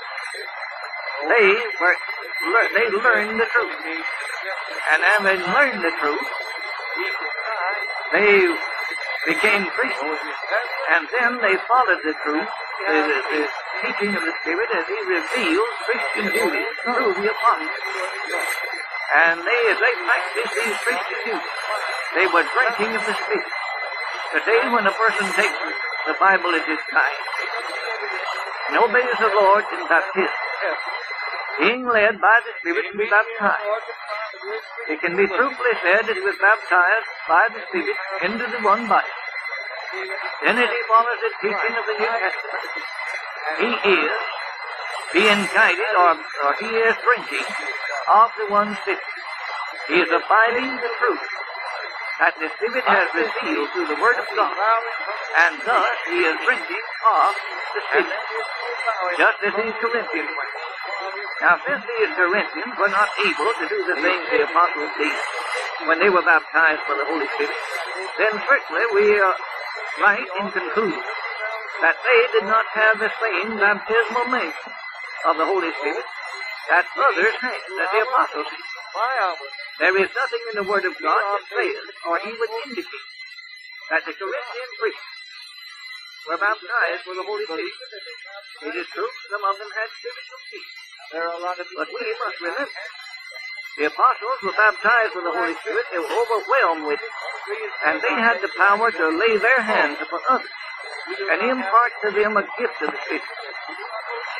they 1.29 1.49
were 1.79 1.95
they 2.73 2.89
learned 2.89 3.39
the 3.39 3.45
truth. 3.45 3.77
And 4.93 5.03
having 5.03 5.41
learned 5.53 5.83
the 5.83 5.93
truth, 6.01 6.27
they 8.13 8.45
became 9.25 9.65
Christians. 9.73 10.21
And 10.93 11.07
then 11.09 11.41
they 11.41 11.57
followed 11.65 12.01
the 12.05 12.13
truth, 12.21 12.51
the, 12.85 12.93
the, 12.93 13.17
the 13.33 13.41
teaching 13.81 14.13
of 14.13 14.21
the 14.21 14.33
Spirit 14.43 14.69
as 14.77 14.85
he 14.85 14.99
revealed 15.09 15.73
Christian 15.89 16.25
duties 16.29 16.71
through 16.85 17.11
the 17.17 17.25
apostles. 17.33 17.73
And 19.15 19.41
they, 19.41 19.61
as 19.73 19.77
they 19.81 19.93
practiced 20.05 20.53
these 20.53 20.77
Christian 20.85 21.19
duties, 21.25 21.57
they 22.13 22.27
were 22.29 22.45
drinking 22.45 22.91
of 22.95 23.03
the 23.09 23.15
Spirit. 23.17 23.51
Today, 24.33 24.61
when 24.69 24.85
a 24.85 24.93
person 24.93 25.25
takes 25.33 25.57
the 26.05 26.15
Bible 26.19 26.53
as 26.53 26.65
his 26.65 26.81
guide 26.91 27.23
and 28.69 28.77
obeys 28.77 29.17
the 29.19 29.31
Lord 29.33 29.65
in 29.73 29.81
baptism, 29.87 30.37
being 31.59 31.85
led 31.85 32.19
by 32.19 32.37
the 32.45 32.53
Spirit 32.59 32.85
to 32.91 32.97
be 32.97 33.09
baptized, 33.09 33.87
it 34.89 34.99
can 34.99 35.15
be 35.15 35.25
truthfully 35.27 35.75
said 35.83 36.03
that 36.03 36.15
he 36.15 36.23
was 36.23 36.35
baptized 36.41 37.09
by 37.27 37.47
the 37.55 37.61
Spirit 37.69 37.95
into 38.27 38.45
the 38.51 38.59
one 38.63 38.87
body. 38.87 39.13
Then 40.43 40.57
as 40.59 40.67
he 40.67 40.81
follows 40.89 41.19
the 41.23 41.31
teaching 41.39 41.75
of 41.79 41.85
the 41.87 41.95
New 42.01 42.11
Testament, 42.11 42.65
he 43.63 43.71
is 43.95 44.15
being 45.13 45.41
guided 45.55 45.93
or, 45.95 46.11
or 46.17 46.51
he 46.59 46.71
is 46.75 46.95
drinking 47.05 47.47
of 48.11 48.29
the 48.35 48.47
one 48.51 48.75
Spirit. 48.83 48.99
He 49.87 49.95
is 50.03 50.09
abiding 50.11 50.75
the 50.75 50.91
truth 50.99 51.25
that 52.19 52.35
the 52.39 52.49
Spirit 52.59 52.83
has 52.83 53.07
revealed 53.15 53.69
through 53.71 53.87
the 53.87 53.99
Word 54.01 54.17
of 54.19 54.27
God, 54.35 54.53
and 55.47 55.59
thus 55.63 55.95
he 56.11 56.19
is 56.27 56.35
drinking 56.43 56.85
of 57.07 57.31
the 57.75 57.81
Spirit, 57.89 58.19
just 59.17 59.37
as 59.43 59.53
these 59.55 59.77
Corinthians. 59.79 60.33
Now, 61.43 61.59
since 61.67 61.83
these 61.83 62.11
Corinthians 62.15 62.71
were 62.79 62.87
not 62.87 63.09
able 63.19 63.51
to 63.51 63.65
do 63.67 63.79
the 63.83 63.99
things 63.99 64.23
the 64.31 64.47
apostles 64.47 64.95
did 64.95 65.17
when 65.91 65.99
they 65.99 66.07
were 66.07 66.23
baptized 66.23 66.87
by 66.87 66.95
the 66.95 67.03
Holy 67.03 67.27
Spirit, 67.35 67.59
then 68.15 68.31
certainly 68.47 68.85
we 68.95 69.19
uh, 69.19 69.27
are 69.27 69.35
right 70.07 70.29
in 70.39 70.47
concluding 70.55 71.03
that 71.83 71.99
they 71.99 72.21
did 72.39 72.47
not 72.47 72.63
have 72.71 72.95
the 72.95 73.11
same 73.19 73.59
baptismal 73.59 74.31
measure 74.31 74.71
of 75.27 75.35
the 75.35 75.43
Holy 75.43 75.67
Spirit 75.83 76.07
that 76.71 76.87
others 76.95 77.35
had, 77.43 77.59
that 77.75 77.91
the 77.91 78.01
apostles 78.07 78.47
had. 78.47 79.35
There 79.83 79.99
is 79.99 80.07
nothing 80.15 80.43
in 80.47 80.55
the 80.63 80.67
Word 80.71 80.87
of 80.87 80.95
God 80.95 81.23
that 81.27 81.43
says, 81.51 81.83
or 82.07 82.23
even 82.23 82.49
indicates, 82.71 83.11
that 83.91 84.07
the 84.07 84.15
Corinthian 84.15 84.69
priests 84.79 85.11
were 86.23 86.39
baptized 86.39 87.03
with 87.03 87.19
the 87.19 87.27
Holy 87.27 87.43
Spirit. 87.43 87.67
It 87.67 88.75
is 88.79 88.87
true, 88.95 89.11
some 89.27 89.43
of 89.43 89.59
them 89.59 89.67
had 89.75 89.91
spiritual 89.91 90.39
gifts. 90.47 90.82
There 91.11 91.27
are 91.27 91.35
a 91.35 91.41
lot 91.41 91.59
of 91.59 91.67
But 91.75 91.87
we 91.89 92.15
must 92.25 92.39
remember, 92.41 92.69
the 93.77 93.85
apostles 93.85 94.39
were 94.43 94.53
baptized 94.53 95.15
with 95.15 95.25
the 95.25 95.33
Holy 95.33 95.55
Spirit. 95.61 95.85
They 95.91 95.99
were 95.99 96.13
overwhelmed 96.13 96.87
with 96.87 96.99
it. 97.01 97.13
And 97.85 98.01
they 98.01 98.15
had 98.21 98.41
the 98.41 98.49
power 98.57 98.91
to 98.91 99.05
lay 99.17 99.37
their 99.37 99.61
hands 99.61 99.97
upon 100.01 100.21
others 100.29 100.53
and 101.31 101.41
impart 101.49 101.91
to 102.03 102.11
them 102.11 102.37
a 102.37 102.45
gift 102.57 102.77
of 102.81 102.91
the 102.91 102.99
Spirit. 103.05 103.23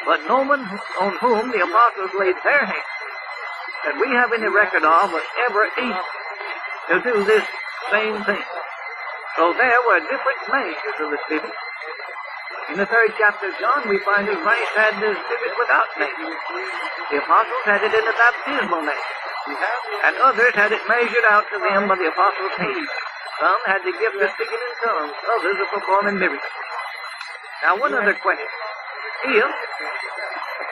But 0.05 0.19
no 0.27 0.43
one 0.45 0.63
on 0.99 1.17
whom 1.17 1.51
the 1.51 1.63
apostles 1.63 2.11
laid 2.19 2.35
their 2.43 2.65
hands 2.65 2.93
that 3.83 3.99
we 3.99 4.07
have 4.15 4.31
any 4.31 4.47
record 4.47 4.83
of 4.83 5.11
was 5.11 5.23
ever 5.49 5.67
able 5.77 6.07
to 6.89 6.95
do 7.03 7.23
this 7.25 7.43
same 7.91 8.23
thing. 8.23 8.43
So 9.35 9.53
there 9.53 9.79
were 9.87 9.99
different 9.99 10.39
measures 10.51 10.97
of 11.01 11.11
the 11.11 11.19
Spirit. 11.25 11.51
In 12.73 12.81
the 12.81 12.89
third 12.89 13.13
chapter 13.21 13.53
of 13.53 13.55
John, 13.61 13.85
we 13.85 14.01
find 14.01 14.25
that 14.25 14.33
Christ 14.41 14.73
had 14.73 14.97
the 14.97 15.13
Spirit 15.13 15.53
without 15.61 15.93
measure. 15.93 16.33
The 17.13 17.21
apostles 17.21 17.65
had 17.69 17.85
it 17.85 17.93
in 17.93 18.01
the 18.01 18.17
baptismal 18.17 18.81
measure. 18.81 19.13
And 20.09 20.17
others 20.17 20.57
had 20.57 20.73
it 20.73 20.81
measured 20.89 21.21
out 21.29 21.45
to 21.53 21.61
them 21.61 21.85
by 21.85 22.01
the 22.01 22.09
apostles' 22.09 22.57
hands. 22.57 22.89
Some 23.37 23.61
had 23.69 23.85
the 23.85 23.93
gift 23.93 24.17
of 24.17 24.25
speaking 24.33 24.57
in 24.57 24.73
tongues, 24.81 25.13
others 25.37 25.57
of 25.61 25.69
performing 25.69 26.17
miracles. 26.17 26.49
Now, 27.61 27.77
one 27.77 27.93
other 27.93 28.17
question. 28.17 28.49
If 29.21 29.53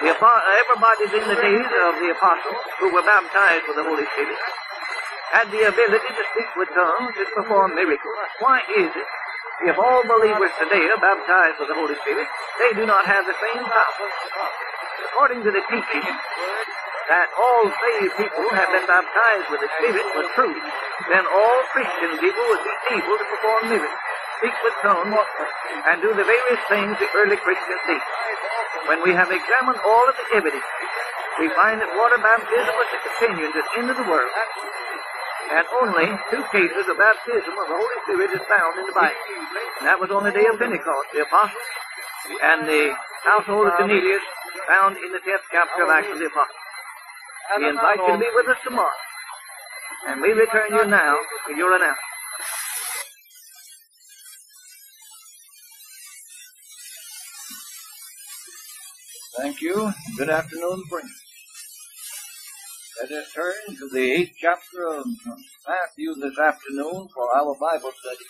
the, 0.01 0.09
uh, 0.09 0.41
everybody 0.57 1.05
in 1.05 1.25
the 1.29 1.37
days 1.37 1.69
of 1.85 1.93
the 2.01 2.17
apostles 2.17 2.65
who 2.81 2.89
were 2.97 3.05
baptized 3.05 3.69
with 3.69 3.77
the 3.77 3.85
Holy 3.85 4.09
Spirit 4.17 4.41
had 5.37 5.53
the 5.53 5.69
ability 5.69 6.11
to 6.17 6.23
speak 6.33 6.49
with 6.57 6.73
tongues 6.73 7.13
and 7.13 7.29
perform 7.37 7.77
miracles. 7.77 8.17
Why 8.41 8.65
is 8.73 8.89
it, 8.89 9.09
if 9.65 9.77
all 9.77 10.01
believers 10.09 10.49
today 10.57 10.89
are 10.89 11.01
baptized 11.01 11.61
with 11.61 11.69
the 11.69 11.77
Holy 11.77 11.93
Spirit, 12.01 12.27
they 12.57 12.73
do 12.73 12.85
not 12.85 13.05
have 13.05 13.25
the 13.29 13.37
same 13.37 13.61
power? 13.61 14.07
According 15.11 15.45
to 15.45 15.51
the 15.53 15.61
teaching 15.69 16.07
that 17.09 17.27
all 17.37 17.69
saved 17.69 18.13
people 18.17 18.45
have 18.57 18.69
been 18.73 18.87
baptized 18.89 19.47
with 19.53 19.61
the 19.61 19.69
Spirit 19.77 20.07
was 20.17 20.27
true, 20.33 20.55
then 21.13 21.23
all 21.29 21.57
Christian 21.75 22.11
people 22.17 22.43
would 22.49 22.63
be 22.65 22.75
able 22.97 23.15
to 23.21 23.25
perform 23.29 23.61
miracles, 23.69 24.01
speak 24.41 24.55
with 24.65 24.75
tongues, 24.81 25.29
and 25.93 26.01
do 26.01 26.09
the 26.09 26.25
various 26.25 26.61
things 26.65 26.97
the 26.97 27.09
early 27.13 27.37
Christians 27.37 27.81
did. 27.85 28.01
When 28.89 29.05
we 29.05 29.13
have 29.13 29.29
examined 29.29 29.77
all 29.85 30.05
of 30.09 30.15
the 30.17 30.27
evidence, 30.41 30.65
we 31.37 31.53
find 31.53 31.81
that 31.81 31.91
water 31.93 32.17
baptism 32.17 32.73
was 32.73 32.89
the 32.89 33.01
companion 33.01 33.49
to 33.53 33.61
the 33.61 33.73
end 33.77 33.87
of 33.93 33.97
the 33.97 34.07
world. 34.09 34.31
And 35.51 35.67
only 35.83 36.07
two 36.31 36.43
cases 36.51 36.87
of 36.87 36.95
baptism 36.97 37.53
of 37.59 37.67
the 37.67 37.75
Holy 37.75 37.97
Spirit 38.07 38.31
is 38.31 38.43
found 38.47 38.79
in 38.79 38.85
the 38.87 38.95
Bible. 38.95 39.19
And 39.79 39.87
that 39.87 39.99
was 39.99 40.09
on 40.11 40.23
the 40.23 40.31
day 40.31 40.47
of 40.47 40.57
Pentecost, 40.57 41.07
the 41.13 41.27
apostles 41.27 41.67
and 42.41 42.67
the 42.67 42.95
household 43.23 43.67
of 43.67 43.73
Cornelius 43.75 44.23
found 44.67 44.95
in 44.95 45.11
the 45.11 45.19
10th 45.19 45.43
chapter 45.51 45.83
of 45.83 45.89
Acts 45.89 46.07
of 46.11 46.19
the 46.19 46.27
Apostles. 46.27 46.55
We 47.57 47.67
invite 47.67 47.99
you 47.99 48.13
to 48.13 48.19
be 48.19 48.29
with 48.35 48.47
us 48.47 48.57
tomorrow. 48.63 49.01
And 50.07 50.21
we 50.21 50.31
return 50.31 50.71
you 50.71 50.85
now 50.85 51.15
to 51.47 51.55
your 51.55 51.75
announcement. 51.75 51.97
Thank 59.37 59.61
you. 59.61 59.91
Good 60.17 60.29
afternoon, 60.29 60.83
friends. 60.89 61.20
Let 62.99 63.11
us 63.11 63.31
turn 63.33 63.75
to 63.77 63.89
the 63.89 64.11
eighth 64.11 64.35
chapter 64.37 64.85
of 64.87 65.05
Matthew 65.67 66.13
this 66.15 66.37
afternoon 66.37 67.07
for 67.13 67.33
our 67.33 67.55
Bible 67.55 67.91
study. 67.99 68.25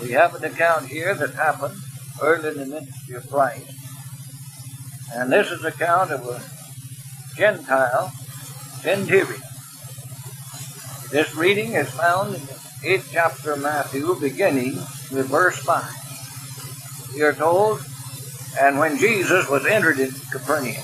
We 0.00 0.12
have 0.12 0.34
an 0.34 0.44
account 0.44 0.86
here 0.86 1.14
that 1.14 1.34
happened 1.34 1.76
early 2.20 2.48
in 2.48 2.58
the 2.58 2.66
ministry 2.66 3.16
of 3.16 3.30
Christ. 3.30 3.70
And 5.14 5.30
this 5.30 5.50
is 5.50 5.60
an 5.60 5.66
account 5.66 6.10
of 6.10 6.26
a 6.26 6.42
Gentile 7.36 8.08
centurion. 8.80 9.42
This 11.10 11.34
reading 11.36 11.74
is 11.74 11.90
found 11.90 12.34
in 12.34 12.40
the 12.46 12.58
eighth 12.84 13.10
chapter 13.12 13.52
of 13.52 13.62
Matthew, 13.62 14.18
beginning 14.18 14.76
with 15.12 15.28
verse 15.28 15.58
5. 15.58 17.12
We 17.14 17.22
are 17.22 17.34
told, 17.34 17.84
and 18.58 18.78
when 18.78 18.98
Jesus 18.98 19.48
was 19.48 19.66
entered 19.66 20.00
into 20.00 20.20
Capernaum, 20.30 20.82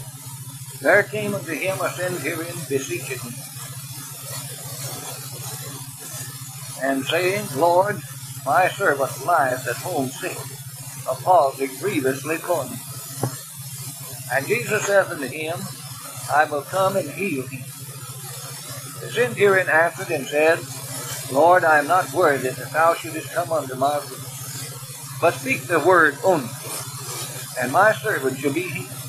there 0.83 1.03
came 1.05 1.35
unto 1.35 1.53
him 1.53 1.81
a 1.81 1.91
centurion 1.91 2.57
beseeching 2.69 3.19
him, 3.19 3.35
and 6.83 7.05
saying, 7.05 7.47
Lord, 7.57 8.01
my 8.45 8.69
servant 8.69 9.13
lieth 9.25 9.67
at 9.69 9.77
home 9.77 10.09
sick, 10.09 10.37
a 11.11 11.15
palsy 11.23 11.69
grievously 11.79 12.39
tormented. 12.39 12.79
And 14.33 14.47
Jesus 14.47 14.87
saith 14.87 15.11
unto 15.11 15.27
him, 15.27 15.59
I 16.35 16.45
will 16.51 16.63
come 16.63 16.97
and 16.97 17.09
heal 17.11 17.47
him. 17.47 17.63
The 19.01 19.11
centurion 19.13 19.69
answered 19.69 20.11
and 20.11 20.27
said, 20.27 20.59
Lord, 21.33 21.65
I 21.65 21.79
am 21.79 21.87
not 21.87 22.13
worthy 22.13 22.49
that 22.49 22.73
thou 22.73 22.95
shouldest 22.95 23.31
come 23.33 23.53
under 23.53 23.77
my 23.77 23.97
roof, 23.97 25.19
but 25.21 25.35
speak 25.35 25.63
the 25.63 25.81
word 25.81 26.19
only 26.25 26.49
and 27.61 27.73
my 27.73 27.93
servant 27.93 28.39
shall 28.39 28.53
be 28.53 28.63
healed. 28.63 29.02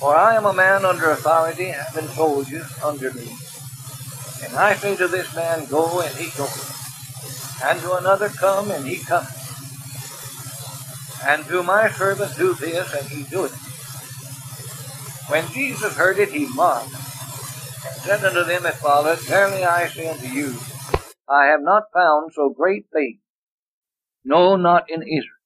For 0.00 0.16
I 0.16 0.34
am 0.34 0.46
a 0.46 0.54
man 0.54 0.86
under 0.86 1.10
authority, 1.10 1.66
having 1.66 2.08
soldiers 2.08 2.66
under 2.82 3.12
me. 3.12 3.36
And 4.42 4.56
I 4.56 4.74
say 4.74 4.96
to 4.96 5.06
this 5.08 5.34
man, 5.36 5.66
Go, 5.66 6.00
and 6.00 6.16
he 6.16 6.30
goeth. 6.36 7.60
And 7.62 7.78
to 7.82 7.96
another, 7.96 8.30
Come, 8.30 8.70
and 8.70 8.86
he 8.86 8.96
cometh. 8.96 9.36
And 11.26 11.44
to 11.46 11.62
my 11.62 11.90
servant, 11.90 12.34
Do 12.36 12.54
this, 12.54 12.94
and 12.94 13.06
he 13.08 13.24
doeth. 13.24 13.54
When 15.28 15.46
Jesus 15.48 15.94
heard 15.96 16.18
it, 16.18 16.30
he 16.30 16.46
marveled, 16.54 16.92
and 16.92 18.02
said 18.02 18.24
unto 18.24 18.44
them 18.44 18.62
that 18.64 18.78
followed, 18.78 19.20
Verily 19.20 19.64
I 19.64 19.86
say 19.88 20.08
unto 20.08 20.26
you, 20.26 20.56
I 21.28 21.46
have 21.48 21.60
not 21.62 21.84
found 21.94 22.32
so 22.34 22.48
great 22.50 22.86
faith. 22.92 23.20
No, 24.24 24.56
not 24.56 24.90
in 24.90 25.02
Israel. 25.02 25.39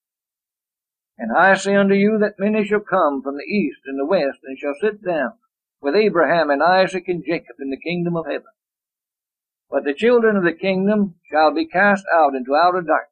And 1.16 1.30
I 1.36 1.54
say 1.54 1.74
unto 1.76 1.94
you 1.94 2.18
that 2.18 2.38
many 2.38 2.66
shall 2.66 2.80
come 2.80 3.22
from 3.22 3.36
the 3.36 3.44
east 3.44 3.80
and 3.86 3.98
the 3.98 4.06
west, 4.06 4.38
and 4.44 4.58
shall 4.58 4.74
sit 4.80 5.04
down 5.04 5.34
with 5.80 5.94
Abraham 5.94 6.50
and 6.50 6.62
Isaac 6.62 7.04
and 7.08 7.24
Jacob 7.24 7.56
in 7.60 7.70
the 7.70 7.80
kingdom 7.80 8.16
of 8.16 8.26
heaven. 8.26 8.52
But 9.70 9.84
the 9.84 9.94
children 9.94 10.36
of 10.36 10.44
the 10.44 10.52
kingdom 10.52 11.16
shall 11.30 11.52
be 11.54 11.66
cast 11.66 12.04
out 12.12 12.34
into 12.34 12.54
outer 12.54 12.80
darkness, 12.80 13.10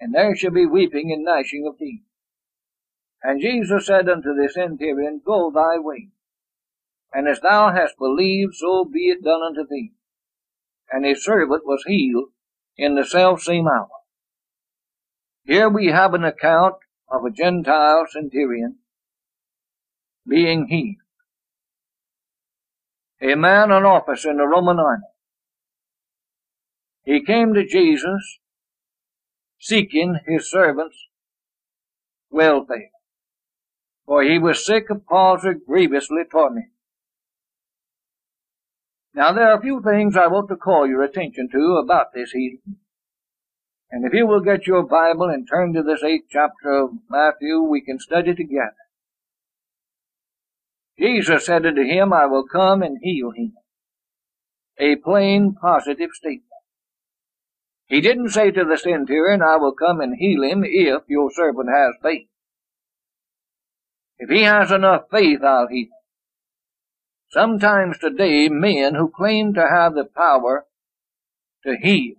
and 0.00 0.14
there 0.14 0.34
shall 0.34 0.52
be 0.52 0.66
weeping 0.66 1.12
and 1.12 1.24
gnashing 1.24 1.66
of 1.66 1.78
teeth. 1.78 2.02
And 3.22 3.40
Jesus 3.40 3.86
said 3.86 4.08
unto 4.08 4.34
the 4.34 4.48
centurion, 4.52 5.20
Go 5.24 5.50
thy 5.50 5.78
way, 5.78 6.10
and 7.12 7.28
as 7.28 7.40
thou 7.40 7.72
hast 7.72 7.98
believed, 7.98 8.54
so 8.54 8.84
be 8.84 9.08
it 9.08 9.22
done 9.22 9.42
unto 9.42 9.66
thee 9.68 9.92
and 10.90 11.04
his 11.04 11.24
servant 11.24 11.66
was 11.66 11.82
healed 11.86 12.28
in 12.76 12.94
the 12.94 13.04
self 13.04 13.42
same 13.42 13.66
hour. 13.66 13.88
Here 15.44 15.68
we 15.68 15.88
have 15.88 16.14
an 16.14 16.24
account 16.24 16.76
of 17.08 17.24
a 17.24 17.30
Gentile 17.30 18.06
centurion 18.10 18.76
being 20.26 20.66
healed. 20.66 20.96
A 23.20 23.36
man, 23.36 23.70
an 23.70 23.84
officer 23.84 24.30
in 24.30 24.38
the 24.38 24.46
Roman 24.46 24.78
army. 24.78 25.04
He 27.04 27.24
came 27.24 27.54
to 27.54 27.66
Jesus 27.66 28.38
seeking 29.58 30.18
his 30.26 30.50
servant's 30.50 30.96
welfare, 32.30 32.90
for 34.06 34.22
he 34.22 34.38
was 34.38 34.64
sick 34.64 34.90
of 34.90 35.06
palsy 35.06 35.50
grievously 35.66 36.22
tormented. 36.30 36.70
Now 39.14 39.32
there 39.32 39.48
are 39.48 39.58
a 39.58 39.62
few 39.62 39.80
things 39.80 40.16
I 40.16 40.26
want 40.26 40.48
to 40.48 40.56
call 40.56 40.86
your 40.86 41.02
attention 41.02 41.48
to 41.52 41.76
about 41.82 42.12
this 42.12 42.32
healing. 42.32 42.78
And 43.94 44.04
if 44.04 44.12
you 44.12 44.26
will 44.26 44.40
get 44.40 44.66
your 44.66 44.82
Bible 44.82 45.30
and 45.30 45.46
turn 45.48 45.72
to 45.72 45.82
this 45.84 46.02
eighth 46.02 46.24
chapter 46.28 46.72
of 46.72 46.90
Matthew, 47.08 47.60
we 47.60 47.80
can 47.80 48.00
study 48.00 48.34
together. 48.34 48.74
Jesus 50.98 51.46
said 51.46 51.64
unto 51.64 51.84
him, 51.84 52.12
I 52.12 52.26
will 52.26 52.44
come 52.44 52.82
and 52.82 52.98
heal 53.00 53.30
him. 53.30 53.52
A 54.80 54.96
plain, 54.96 55.54
positive 55.54 56.10
statement. 56.12 56.42
He 57.86 58.00
didn't 58.00 58.30
say 58.30 58.50
to 58.50 58.64
the 58.64 58.76
centurion, 58.76 59.42
I 59.42 59.58
will 59.58 59.74
come 59.74 60.00
and 60.00 60.16
heal 60.18 60.42
him 60.42 60.64
if 60.64 61.02
your 61.06 61.30
servant 61.30 61.68
has 61.72 61.94
faith. 62.02 62.26
If 64.18 64.28
he 64.28 64.42
has 64.42 64.72
enough 64.72 65.02
faith, 65.08 65.38
I'll 65.44 65.68
heal 65.68 65.84
him. 65.84 65.90
Sometimes 67.30 68.00
today, 68.00 68.48
men 68.48 68.96
who 68.96 69.08
claim 69.08 69.54
to 69.54 69.68
have 69.68 69.94
the 69.94 70.04
power 70.04 70.66
to 71.64 71.76
heal, 71.80 72.16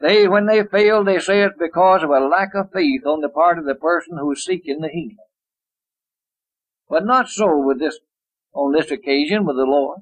they, 0.00 0.26
when 0.26 0.46
they 0.46 0.64
fail, 0.64 1.04
they 1.04 1.18
say 1.18 1.42
it's 1.42 1.56
because 1.58 2.02
of 2.02 2.10
a 2.10 2.20
lack 2.20 2.54
of 2.54 2.72
faith 2.72 3.04
on 3.04 3.20
the 3.20 3.28
part 3.28 3.58
of 3.58 3.66
the 3.66 3.74
person 3.74 4.16
who 4.18 4.32
is 4.32 4.44
seeking 4.44 4.80
the 4.80 4.88
healing. 4.88 5.16
But 6.88 7.04
not 7.04 7.28
so 7.28 7.58
with 7.58 7.78
this, 7.78 7.98
on 8.54 8.72
this 8.72 8.90
occasion 8.90 9.44
with 9.44 9.56
the 9.56 9.64
Lord, 9.64 10.00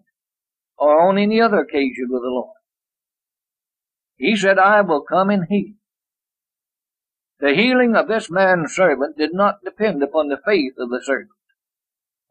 or 0.78 1.08
on 1.08 1.18
any 1.18 1.40
other 1.40 1.58
occasion 1.58 2.06
with 2.08 2.22
the 2.22 2.28
Lord. 2.28 2.54
He 4.16 4.36
said, 4.36 4.58
I 4.58 4.80
will 4.82 5.02
come 5.02 5.30
and 5.30 5.46
heal. 5.48 5.74
The 7.40 7.54
healing 7.54 7.94
of 7.94 8.08
this 8.08 8.30
man's 8.30 8.74
servant 8.74 9.16
did 9.16 9.34
not 9.34 9.64
depend 9.64 10.02
upon 10.02 10.28
the 10.28 10.40
faith 10.44 10.74
of 10.78 10.90
the 10.90 11.02
servant. 11.02 11.30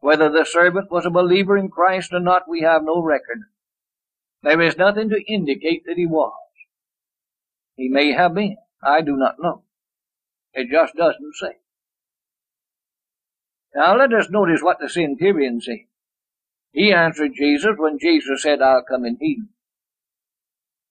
Whether 0.00 0.30
the 0.30 0.44
servant 0.44 0.90
was 0.90 1.04
a 1.04 1.10
believer 1.10 1.56
in 1.56 1.68
Christ 1.68 2.12
or 2.12 2.20
not, 2.20 2.48
we 2.48 2.62
have 2.62 2.82
no 2.82 3.02
record. 3.02 3.42
There 4.42 4.60
is 4.60 4.76
nothing 4.76 5.10
to 5.10 5.32
indicate 5.32 5.84
that 5.86 5.96
he 5.96 6.06
was. 6.06 6.32
He 7.78 7.88
may 7.88 8.12
have 8.12 8.34
been. 8.34 8.56
I 8.82 9.02
do 9.02 9.16
not 9.16 9.36
know. 9.38 9.62
It 10.52 10.68
just 10.68 10.94
doesn't 10.96 11.34
say. 11.40 11.58
Now 13.74 13.96
let 13.96 14.12
us 14.12 14.28
notice 14.30 14.60
what 14.60 14.78
the 14.80 14.88
centurion 14.88 15.60
said. 15.60 15.86
He 16.72 16.92
answered 16.92 17.32
Jesus 17.36 17.76
when 17.78 18.00
Jesus 18.00 18.42
said, 18.42 18.60
I'll 18.60 18.82
come 18.82 19.04
and 19.04 19.16
heal. 19.20 19.44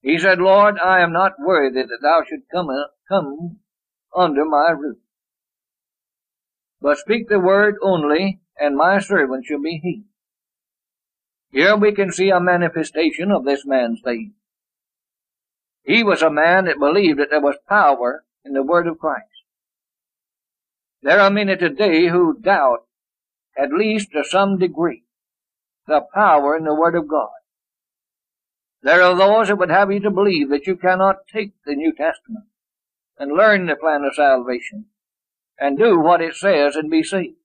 He 0.01 0.17
said, 0.17 0.39
Lord, 0.39 0.79
I 0.79 1.01
am 1.01 1.11
not 1.11 1.33
worthy 1.37 1.81
that 1.81 1.99
thou 2.01 2.21
should 2.25 2.47
come, 2.49 2.69
uh, 2.69 2.87
come 3.09 3.59
under 4.15 4.45
my 4.45 4.69
roof. 4.69 4.97
But 6.79 6.99
speak 6.99 7.27
the 7.27 7.39
word 7.39 7.75
only, 7.81 8.39
and 8.57 8.77
my 8.77 8.99
servant 8.99 9.45
shall 9.45 9.61
be 9.61 9.79
healed. 9.83 10.05
Here 11.51 11.75
we 11.75 11.91
can 11.91 12.13
see 12.13 12.29
a 12.29 12.39
manifestation 12.39 13.31
of 13.31 13.43
this 13.43 13.65
man's 13.65 13.99
faith. 14.05 14.31
He 15.87 16.03
was 16.03 16.21
a 16.21 16.29
man 16.29 16.65
that 16.65 16.79
believed 16.79 17.17
that 17.17 17.29
there 17.29 17.39
was 17.39 17.55
power 17.69 18.25
in 18.43 18.51
the 18.51 18.61
word 18.61 18.87
of 18.87 18.99
Christ. 18.99 19.23
There 21.01 21.21
are 21.21 21.29
many 21.29 21.55
today 21.55 22.07
who 22.07 22.37
doubt, 22.37 22.79
at 23.57 23.71
least 23.71 24.11
to 24.11 24.25
some 24.25 24.59
degree, 24.59 25.05
the 25.87 26.01
power 26.13 26.57
in 26.57 26.65
the 26.65 26.75
word 26.75 26.95
of 26.95 27.07
God. 27.07 27.29
There 28.81 29.01
are 29.01 29.15
those 29.15 29.47
that 29.47 29.57
would 29.57 29.69
have 29.69 29.89
you 29.89 30.01
to 30.01 30.11
believe 30.11 30.49
that 30.49 30.67
you 30.67 30.75
cannot 30.75 31.25
take 31.31 31.53
the 31.65 31.73
New 31.73 31.93
Testament 31.93 32.47
and 33.17 33.37
learn 33.37 33.65
the 33.65 33.77
plan 33.77 34.03
of 34.03 34.13
salvation 34.13 34.87
and 35.57 35.77
do 35.77 35.97
what 35.97 36.21
it 36.21 36.35
says 36.35 36.75
and 36.75 36.91
be 36.91 37.01
saved. 37.01 37.37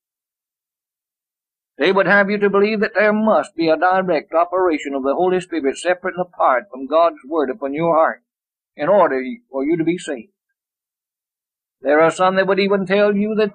They 1.78 1.92
would 1.92 2.06
have 2.06 2.28
you 2.28 2.38
to 2.38 2.50
believe 2.50 2.80
that 2.80 2.94
there 2.94 3.12
must 3.12 3.54
be 3.54 3.68
a 3.68 3.76
direct 3.76 4.34
operation 4.34 4.94
of 4.94 5.04
the 5.04 5.14
Holy 5.14 5.40
Spirit 5.40 5.78
separate 5.78 6.16
and 6.16 6.26
apart 6.26 6.64
from 6.72 6.88
God's 6.88 7.18
Word 7.24 7.48
upon 7.48 7.72
your 7.72 7.94
heart 7.94 8.22
in 8.76 8.88
order 8.88 9.22
for 9.50 9.64
you 9.64 9.76
to 9.76 9.84
be 9.84 9.98
saved. 9.98 10.32
There 11.80 12.00
are 12.00 12.10
some 12.10 12.36
that 12.36 12.46
would 12.46 12.60
even 12.60 12.86
tell 12.86 13.14
you 13.14 13.34
that 13.36 13.50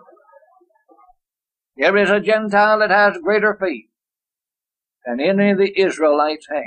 there 1.78 1.96
is 1.98 2.10
a 2.10 2.20
Gentile 2.20 2.80
that 2.80 2.90
has 2.90 3.18
greater 3.24 3.56
faith 3.56 3.86
than 5.06 5.20
any 5.20 5.52
of 5.52 5.58
the 5.58 5.80
Israelites 5.80 6.48
had. 6.50 6.64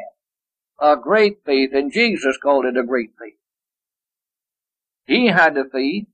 A 0.80 0.96
great 0.96 1.44
faith, 1.44 1.70
and 1.74 1.92
Jesus 1.92 2.38
called 2.42 2.64
it 2.64 2.76
a 2.76 2.86
great 2.86 3.10
faith. 3.20 3.34
He 5.04 5.26
had 5.26 5.54
the 5.54 5.68
faith 5.70 6.06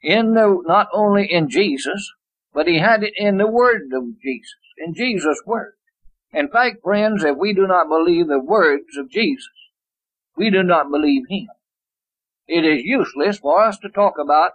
in 0.00 0.32
the, 0.34 0.62
not 0.64 0.88
only 0.94 1.30
in 1.30 1.50
Jesus, 1.50 2.12
but 2.54 2.66
he 2.66 2.78
had 2.78 3.02
it 3.02 3.12
in 3.16 3.36
the 3.36 3.46
word 3.46 3.90
of 3.92 4.20
Jesus, 4.22 4.54
in 4.78 4.94
Jesus' 4.94 5.42
word. 5.44 5.74
In 6.32 6.48
fact, 6.48 6.82
friends, 6.82 7.24
if 7.24 7.36
we 7.36 7.52
do 7.52 7.66
not 7.66 7.88
believe 7.88 8.28
the 8.28 8.40
words 8.40 8.96
of 8.96 9.10
Jesus, 9.10 9.48
we 10.38 10.50
do 10.50 10.62
not 10.62 10.90
believe 10.90 11.24
him. 11.28 11.48
It 12.46 12.64
is 12.64 12.84
useless 12.84 13.38
for 13.38 13.62
us 13.62 13.78
to 13.78 13.88
talk 13.88 14.14
about 14.18 14.52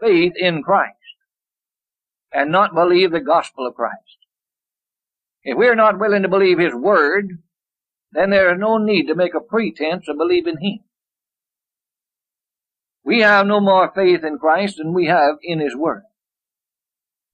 faith 0.00 0.32
in 0.36 0.62
Christ 0.62 0.94
and 2.32 2.50
not 2.50 2.74
believe 2.74 3.10
the 3.12 3.20
gospel 3.20 3.66
of 3.66 3.74
Christ. 3.74 4.18
If 5.42 5.58
we're 5.58 5.74
not 5.74 5.98
willing 5.98 6.22
to 6.22 6.28
believe 6.28 6.58
his 6.58 6.74
word, 6.74 7.42
then 8.12 8.30
there 8.30 8.52
is 8.52 8.58
no 8.58 8.78
need 8.78 9.08
to 9.08 9.14
make 9.14 9.34
a 9.34 9.40
pretense 9.40 10.08
of 10.08 10.16
believing 10.16 10.56
him. 10.60 10.78
We 13.04 13.20
have 13.20 13.46
no 13.46 13.60
more 13.60 13.92
faith 13.94 14.24
in 14.24 14.38
Christ 14.38 14.78
than 14.78 14.94
we 14.94 15.06
have 15.06 15.36
in 15.42 15.60
his 15.60 15.76
word. 15.76 16.04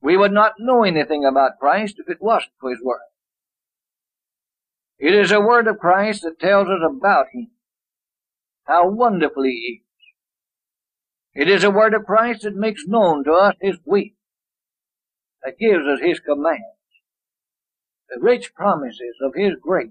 We 0.03 0.17
would 0.17 0.33
not 0.33 0.55
know 0.59 0.83
anything 0.83 1.25
about 1.25 1.59
Christ 1.59 1.97
if 1.99 2.09
it 2.09 2.23
wasn't 2.23 2.53
for 2.59 2.71
His 2.71 2.81
Word. 2.83 3.01
It 4.99 5.15
is 5.15 5.31
a 5.31 5.41
word 5.41 5.67
of 5.67 5.79
Christ 5.79 6.23
that 6.23 6.41
tells 6.41 6.69
us 6.69 6.81
about 6.85 7.27
Him, 7.33 7.49
how 8.65 8.89
wonderful 8.89 9.45
He 9.45 9.83
is. 9.83 9.87
It 11.35 11.49
is 11.49 11.65
a 11.65 11.71
word 11.71 11.95
of 11.95 12.05
Christ 12.05 12.43
that 12.43 12.57
makes 12.57 12.87
known 12.87 13.25
to 13.25 13.33
us 13.33 13.55
His 13.61 13.79
will, 13.85 14.05
that 15.45 15.59
gives 15.59 15.87
us 15.87 16.01
His 16.01 16.21
commands. 16.21 16.65
The 18.09 18.21
rich 18.21 18.55
promises 18.55 19.17
of 19.23 19.35
His 19.35 19.53
grace 19.61 19.91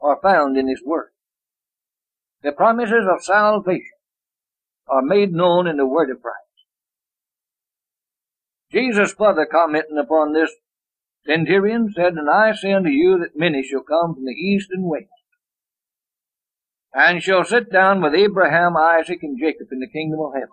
are 0.00 0.18
found 0.20 0.56
in 0.56 0.68
His 0.68 0.82
Word. 0.84 1.12
The 2.42 2.52
promises 2.52 3.06
of 3.08 3.22
salvation 3.22 3.98
are 4.88 5.02
made 5.02 5.32
known 5.32 5.68
in 5.68 5.76
the 5.76 5.86
Word 5.86 6.10
of 6.10 6.20
Christ. 6.20 6.38
Jesus 8.72 9.14
further 9.14 9.46
commenting 9.46 9.98
upon 9.98 10.32
this 10.32 10.50
centurion 11.24 11.92
said, 11.94 12.14
And 12.14 12.28
I 12.28 12.52
say 12.52 12.72
unto 12.72 12.88
you 12.88 13.18
that 13.20 13.38
many 13.38 13.62
shall 13.62 13.82
come 13.82 14.14
from 14.14 14.24
the 14.24 14.32
east 14.32 14.68
and 14.72 14.84
west, 14.84 15.06
and 16.94 17.22
shall 17.22 17.44
sit 17.44 17.72
down 17.72 18.02
with 18.02 18.14
Abraham, 18.14 18.76
Isaac, 18.76 19.20
and 19.22 19.38
Jacob 19.38 19.68
in 19.72 19.80
the 19.80 19.88
kingdom 19.88 20.20
of 20.20 20.34
heaven. 20.34 20.48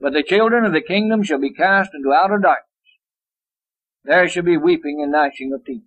But 0.00 0.12
the 0.12 0.22
children 0.22 0.64
of 0.64 0.72
the 0.72 0.80
kingdom 0.80 1.22
shall 1.22 1.40
be 1.40 1.52
cast 1.52 1.90
into 1.94 2.12
outer 2.12 2.38
darkness. 2.38 2.66
There 4.04 4.28
shall 4.28 4.44
be 4.44 4.56
weeping 4.56 5.00
and 5.02 5.12
gnashing 5.12 5.52
of 5.52 5.64
teeth. 5.64 5.82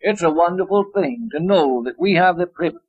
It's 0.00 0.22
a 0.22 0.30
wonderful 0.30 0.86
thing 0.94 1.28
to 1.32 1.40
know 1.40 1.82
that 1.84 1.98
we 1.98 2.14
have 2.14 2.38
the 2.38 2.46
privilege, 2.46 2.82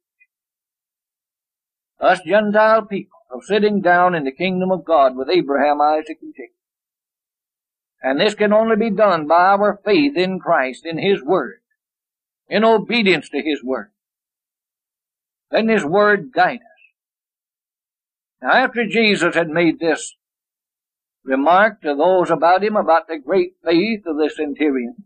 us 2.00 2.22
Gentile 2.26 2.84
people, 2.84 3.20
of 3.32 3.44
sitting 3.44 3.82
down 3.82 4.16
in 4.16 4.24
the 4.24 4.32
kingdom 4.32 4.72
of 4.72 4.86
God 4.86 5.16
with 5.16 5.30
Abraham, 5.30 5.82
Isaac, 5.82 6.20
and 6.22 6.34
Jacob. 6.36 6.54
And 8.02 8.20
this 8.20 8.36
can 8.36 8.54
only 8.54 8.76
be 8.76 8.90
done 8.90 9.28
by 9.28 9.36
our 9.36 9.80
faith 9.84 10.16
in 10.16 10.40
Christ, 10.40 10.86
in 10.86 10.98
His 10.98 11.22
Word, 11.22 11.60
in 12.48 12.64
obedience 12.64 13.30
to 13.30 13.42
His 13.42 13.64
Word. 13.64 13.92
Then 15.52 15.70
His 15.70 15.86
Word 15.86 16.32
guide 16.34 16.60
us. 16.60 16.80
Now 18.42 18.52
after 18.52 18.86
Jesus 18.86 19.36
had 19.36 19.50
made 19.50 19.80
this 19.80 20.16
remark 21.24 21.82
to 21.82 21.96
those 21.96 22.32
about 22.32 22.64
him 22.64 22.76
about 22.76 23.08
the 23.08 23.18
great 23.18 23.54
faith 23.64 24.06
of 24.06 24.18
the 24.18 24.30
centurion, 24.30 25.04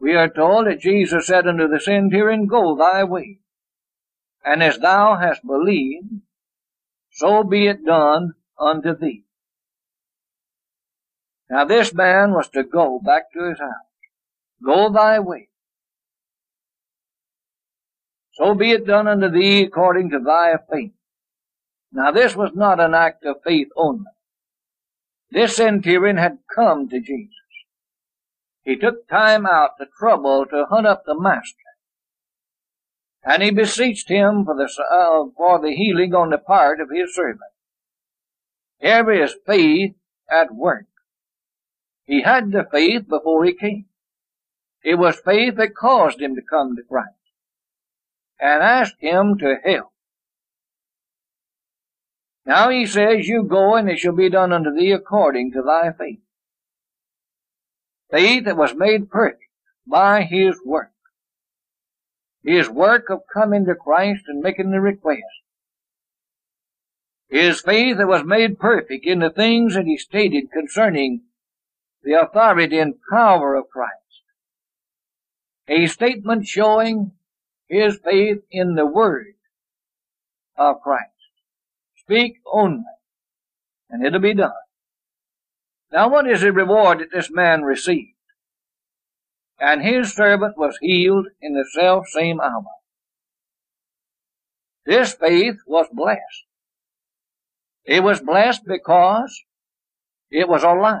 we 0.00 0.14
are 0.14 0.28
told 0.28 0.66
that 0.66 0.80
Jesus 0.80 1.28
said 1.28 1.46
unto 1.46 1.68
the 1.68 1.78
centurion, 1.78 2.46
Go 2.46 2.76
thy 2.76 3.04
way, 3.04 3.38
and 4.44 4.62
as 4.62 4.78
thou 4.78 5.16
hast 5.16 5.46
believed, 5.46 6.22
so 7.12 7.44
be 7.44 7.68
it 7.68 7.84
done 7.84 8.32
unto 8.58 8.96
thee. 8.96 9.24
Now 11.48 11.64
this 11.64 11.94
man 11.94 12.32
was 12.32 12.48
to 12.48 12.64
go 12.64 12.98
back 12.98 13.32
to 13.32 13.48
his 13.50 13.60
house. 13.60 13.70
Go 14.64 14.92
thy 14.92 15.20
way. 15.20 15.48
So 18.32 18.54
be 18.54 18.72
it 18.72 18.86
done 18.86 19.08
unto 19.08 19.28
thee 19.28 19.62
according 19.62 20.10
to 20.10 20.18
thy 20.18 20.54
faith. 20.70 20.92
Now 21.92 22.10
this 22.10 22.34
was 22.34 22.52
not 22.54 22.80
an 22.80 22.94
act 22.94 23.24
of 23.24 23.42
faith 23.44 23.68
only. 23.76 24.06
This 25.30 25.56
centurion 25.56 26.16
had 26.16 26.38
come 26.54 26.88
to 26.88 27.00
Jesus. 27.00 27.36
He 28.64 28.76
took 28.76 29.08
time 29.08 29.44
out, 29.44 29.72
the 29.78 29.86
trouble 29.98 30.46
to 30.46 30.66
hunt 30.70 30.86
up 30.86 31.04
the 31.04 31.18
master. 31.18 31.58
And 33.24 33.42
he 33.42 33.50
beseeched 33.50 34.08
him 34.08 34.44
for 34.44 34.56
the, 34.56 34.64
uh, 34.64 35.30
for 35.36 35.60
the 35.60 35.74
healing 35.74 36.14
on 36.14 36.30
the 36.30 36.38
part 36.38 36.80
of 36.80 36.90
his 36.90 37.14
servant. 37.14 37.40
Here 38.78 39.10
is 39.12 39.36
faith 39.46 39.94
at 40.30 40.54
work. 40.54 40.86
He 42.04 42.22
had 42.22 42.50
the 42.50 42.66
faith 42.70 43.08
before 43.08 43.44
he 43.44 43.52
came. 43.52 43.86
It 44.82 44.96
was 44.96 45.20
faith 45.20 45.56
that 45.56 45.76
caused 45.76 46.20
him 46.20 46.34
to 46.34 46.42
come 46.42 46.74
to 46.76 46.82
Christ 46.82 47.21
and 48.42 48.60
ask 48.60 48.94
him 48.98 49.38
to 49.38 49.56
help. 49.64 49.92
Now 52.44 52.70
he 52.70 52.86
says, 52.86 53.28
You 53.28 53.44
go 53.44 53.76
and 53.76 53.88
it 53.88 54.00
shall 54.00 54.16
be 54.16 54.28
done 54.28 54.52
unto 54.52 54.74
thee 54.74 54.90
according 54.90 55.52
to 55.52 55.62
thy 55.62 55.92
faith. 55.92 56.18
Faith 58.10 58.44
that 58.44 58.56
was 58.56 58.74
made 58.74 59.08
perfect 59.08 59.44
by 59.86 60.22
his 60.22 60.56
work. 60.64 60.90
His 62.42 62.68
work 62.68 63.08
of 63.10 63.20
coming 63.32 63.64
to 63.66 63.76
Christ 63.76 64.24
and 64.26 64.42
making 64.42 64.72
the 64.72 64.80
request. 64.80 65.22
His 67.28 67.60
faith 67.60 67.96
that 67.98 68.08
was 68.08 68.24
made 68.24 68.58
perfect 68.58 69.06
in 69.06 69.20
the 69.20 69.30
things 69.30 69.74
that 69.74 69.84
he 69.84 69.96
stated 69.96 70.50
concerning 70.52 71.22
the 72.02 72.20
authority 72.20 72.78
and 72.78 72.94
power 73.08 73.54
of 73.54 73.70
Christ. 73.70 73.92
A 75.68 75.86
statement 75.86 76.46
showing 76.48 77.12
his 77.72 77.98
faith 78.04 78.42
in 78.50 78.74
the 78.74 78.84
Word 78.84 79.34
of 80.58 80.82
Christ. 80.82 81.08
Speak 81.96 82.34
only, 82.44 82.84
and 83.88 84.04
it'll 84.04 84.20
be 84.20 84.34
done. 84.34 84.52
Now 85.90 86.10
what 86.10 86.28
is 86.28 86.42
the 86.42 86.52
reward 86.52 86.98
that 86.98 87.10
this 87.10 87.30
man 87.30 87.62
received? 87.62 88.10
And 89.58 89.80
his 89.80 90.12
servant 90.12 90.58
was 90.58 90.76
healed 90.82 91.28
in 91.40 91.54
the 91.54 91.64
self 91.72 92.08
same 92.08 92.42
hour. 92.42 92.66
This 94.84 95.14
faith 95.14 95.56
was 95.66 95.86
blessed. 95.90 96.44
It 97.86 98.02
was 98.02 98.20
blessed 98.20 98.66
because 98.66 99.44
it 100.30 100.46
was 100.46 100.62
alive. 100.62 101.00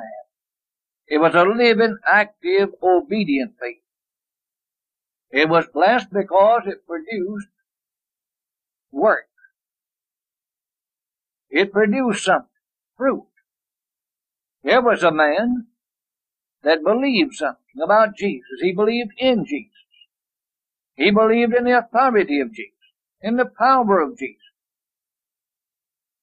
It 1.06 1.18
was 1.18 1.34
a 1.34 1.42
living, 1.42 1.98
active, 2.08 2.70
obedient 2.82 3.56
faith. 3.60 3.82
It 5.32 5.48
was 5.48 5.66
blessed 5.72 6.12
because 6.12 6.62
it 6.66 6.86
produced 6.86 7.48
work. 8.92 9.28
It 11.48 11.72
produced 11.72 12.24
something, 12.24 12.48
fruit. 12.98 13.26
There 14.62 14.82
was 14.82 15.02
a 15.02 15.10
man 15.10 15.68
that 16.62 16.84
believed 16.84 17.34
something 17.34 17.80
about 17.82 18.16
Jesus. 18.16 18.60
He 18.60 18.72
believed 18.72 19.12
in 19.16 19.46
Jesus. 19.46 19.72
He 20.94 21.10
believed 21.10 21.54
in 21.54 21.64
the 21.64 21.78
authority 21.78 22.40
of 22.40 22.52
Jesus, 22.52 22.72
in 23.22 23.36
the 23.36 23.46
power 23.46 24.00
of 24.00 24.18
Jesus. 24.18 24.36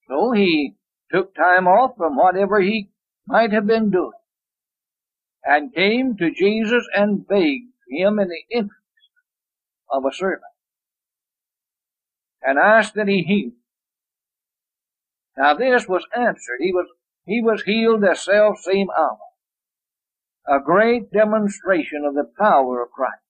So 0.07 0.31
he 0.31 0.75
took 1.11 1.35
time 1.35 1.67
off 1.67 1.97
from 1.97 2.15
whatever 2.15 2.61
he 2.61 2.89
might 3.27 3.51
have 3.51 3.65
been 3.65 3.89
doing 3.89 4.11
and 5.43 5.73
came 5.73 6.15
to 6.17 6.31
Jesus 6.31 6.87
and 6.95 7.27
begged 7.27 7.73
him 7.89 8.19
in 8.19 8.27
the 8.27 8.43
interest 8.51 8.78
of 9.91 10.05
a 10.05 10.13
servant 10.13 10.43
and 12.41 12.57
asked 12.57 12.95
that 12.95 13.07
he 13.07 13.23
heal 13.23 13.51
now 15.39 15.53
this 15.53 15.87
was 15.87 16.05
answered. 16.13 16.59
He 16.59 16.73
was, 16.73 16.87
he 17.25 17.41
was 17.41 17.63
healed 17.63 18.01
the 18.01 18.13
self 18.13 18.59
same 18.59 18.89
hour. 18.89 19.19
A 20.45 20.59
great 20.59 21.11
demonstration 21.13 22.03
of 22.05 22.13
the 22.13 22.29
power 22.37 22.83
of 22.83 22.91
Christ. 22.91 23.23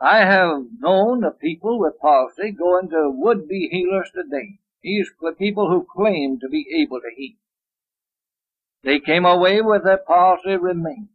I 0.00 0.20
have 0.20 0.64
known 0.78 1.24
of 1.24 1.38
people 1.38 1.78
with 1.78 2.00
palsy 2.00 2.52
going 2.52 2.88
to 2.88 3.10
would-be 3.10 3.68
healers 3.70 4.10
today. 4.14 4.58
These 4.82 5.10
people 5.38 5.68
who 5.68 5.86
claim 5.94 6.40
to 6.40 6.48
be 6.48 6.66
able 6.82 7.00
to 7.00 7.10
heal. 7.14 7.36
They 8.82 8.98
came 8.98 9.26
away 9.26 9.60
with 9.60 9.84
their 9.84 9.98
palsy 9.98 10.56
remained. 10.56 11.10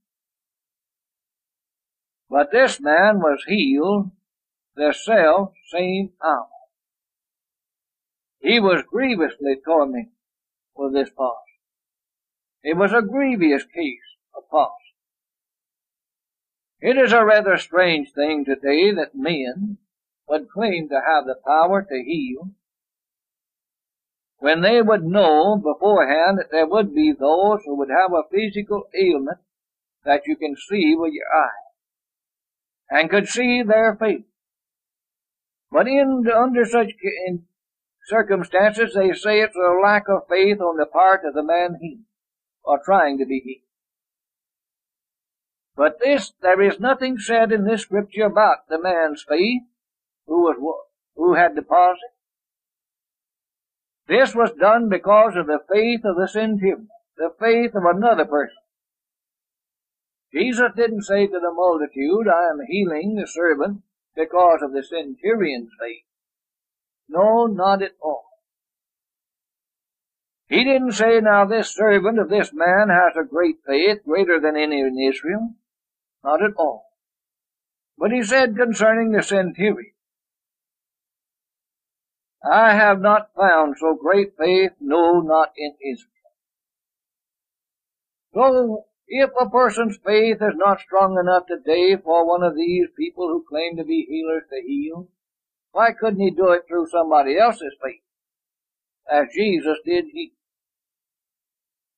But 2.29 2.51
this 2.51 2.79
man 2.79 3.19
was 3.19 3.43
healed 3.47 4.11
the 4.75 4.93
self 4.93 5.53
same 5.71 6.11
hour. 6.23 6.49
He 8.39 8.59
was 8.59 8.83
grievously 8.83 9.55
tormented 9.63 10.11
with 10.75 10.93
this 10.93 11.09
palsy. 11.09 11.41
It 12.63 12.75
was 12.75 12.91
a 12.93 13.01
grievous 13.01 13.63
case 13.65 14.17
of 14.35 14.49
palsy. 14.49 14.73
It 16.79 16.97
is 16.97 17.13
a 17.13 17.25
rather 17.25 17.57
strange 17.57 18.11
thing 18.11 18.45
today 18.45 18.91
that 18.91 19.15
men 19.15 19.77
would 20.27 20.49
claim 20.49 20.89
to 20.89 21.01
have 21.05 21.25
the 21.25 21.35
power 21.45 21.81
to 21.81 22.03
heal 22.03 22.51
when 24.39 24.61
they 24.61 24.81
would 24.81 25.03
know 25.03 25.55
beforehand 25.55 26.37
that 26.37 26.51
there 26.51 26.67
would 26.67 26.93
be 26.93 27.11
those 27.11 27.63
who 27.65 27.75
would 27.75 27.89
have 27.89 28.11
a 28.11 28.27
physical 28.29 28.87
ailment 28.93 29.39
that 30.03 30.27
you 30.27 30.35
can 30.35 30.55
see 30.55 30.93
with 30.95 31.13
your 31.13 31.25
eye 31.33 31.66
and 32.89 33.09
could 33.09 33.27
see 33.27 33.63
their 33.63 33.95
faith. 33.95 34.25
But 35.71 35.87
in 35.87 36.25
under 36.33 36.65
such 36.65 36.91
in 37.27 37.45
circumstances, 38.07 38.93
they 38.93 39.11
say 39.13 39.41
it's 39.41 39.55
a 39.55 39.79
lack 39.83 40.07
of 40.07 40.27
faith 40.29 40.61
on 40.61 40.77
the 40.77 40.85
part 40.85 41.25
of 41.25 41.33
the 41.33 41.43
man 41.43 41.77
healed, 41.81 42.05
or 42.63 42.79
trying 42.83 43.17
to 43.17 43.25
be 43.25 43.41
healed. 43.43 43.63
But 45.75 45.99
this, 46.03 46.33
there 46.41 46.61
is 46.61 46.79
nothing 46.79 47.19
said 47.19 47.51
in 47.51 47.65
this 47.65 47.81
scripture 47.81 48.25
about 48.25 48.67
the 48.69 48.81
man's 48.81 49.23
faith 49.27 49.61
who 50.25 50.43
was, 50.43 50.83
who 51.15 51.35
had 51.35 51.55
deposit. 51.55 52.11
This 54.07 54.33
was 54.33 54.51
done 54.59 54.89
because 54.89 55.35
of 55.35 55.47
the 55.47 55.59
faith 55.71 56.01
of 56.05 56.15
the 56.15 56.27
centurion, 56.27 56.87
the 57.17 57.31
faith 57.39 57.75
of 57.75 57.83
another 57.83 58.25
person. 58.25 58.55
Jesus 60.37 60.71
didn't 60.75 61.01
say 61.01 61.25
to 61.25 61.39
the 61.39 61.51
multitude, 61.51 62.27
I 62.27 62.51
am 62.51 62.59
healing 62.67 63.15
the 63.15 63.25
servant 63.25 63.81
because 64.15 64.59
of 64.61 64.71
the 64.71 64.83
centurion's 64.83 65.71
faith. 65.79 66.03
No, 67.09 67.47
not 67.47 67.81
at 67.81 67.93
all. 68.01 68.25
He 70.47 70.63
didn't 70.63 70.91
say, 70.93 71.19
now 71.19 71.45
this 71.45 71.73
servant 71.73 72.19
of 72.19 72.29
this 72.29 72.51
man 72.53 72.89
has 72.89 73.13
a 73.19 73.27
great 73.27 73.57
faith, 73.65 74.03
greater 74.05 74.39
than 74.39 74.55
any 74.55 74.79
in 74.81 74.99
Israel. 74.99 75.55
Not 76.23 76.43
at 76.43 76.55
all. 76.55 76.85
But 77.97 78.11
he 78.11 78.23
said 78.23 78.55
concerning 78.55 79.11
the 79.11 79.23
centurion, 79.23 79.93
I 82.49 82.75
have 82.75 83.01
not 83.01 83.33
found 83.35 83.75
so 83.79 83.95
great 83.95 84.37
faith, 84.37 84.71
no, 84.79 85.19
not 85.19 85.51
in 85.57 85.73
Israel. 85.81 86.11
So, 88.33 88.85
if 89.07 89.29
a 89.39 89.49
person's 89.49 89.97
faith 90.05 90.37
is 90.41 90.55
not 90.55 90.81
strong 90.81 91.17
enough 91.17 91.43
today 91.47 91.95
for 91.95 92.27
one 92.27 92.43
of 92.43 92.55
these 92.55 92.87
people 92.97 93.27
who 93.27 93.45
claim 93.47 93.77
to 93.77 93.83
be 93.83 94.05
healers 94.09 94.43
to 94.49 94.61
heal, 94.61 95.07
why 95.71 95.91
couldn't 95.93 96.19
he 96.19 96.31
do 96.31 96.51
it 96.51 96.63
through 96.67 96.87
somebody 96.87 97.37
else's 97.37 97.75
faith? 97.81 98.01
As 99.09 99.27
Jesus 99.33 99.77
did 99.85 100.05
he. 100.11 100.33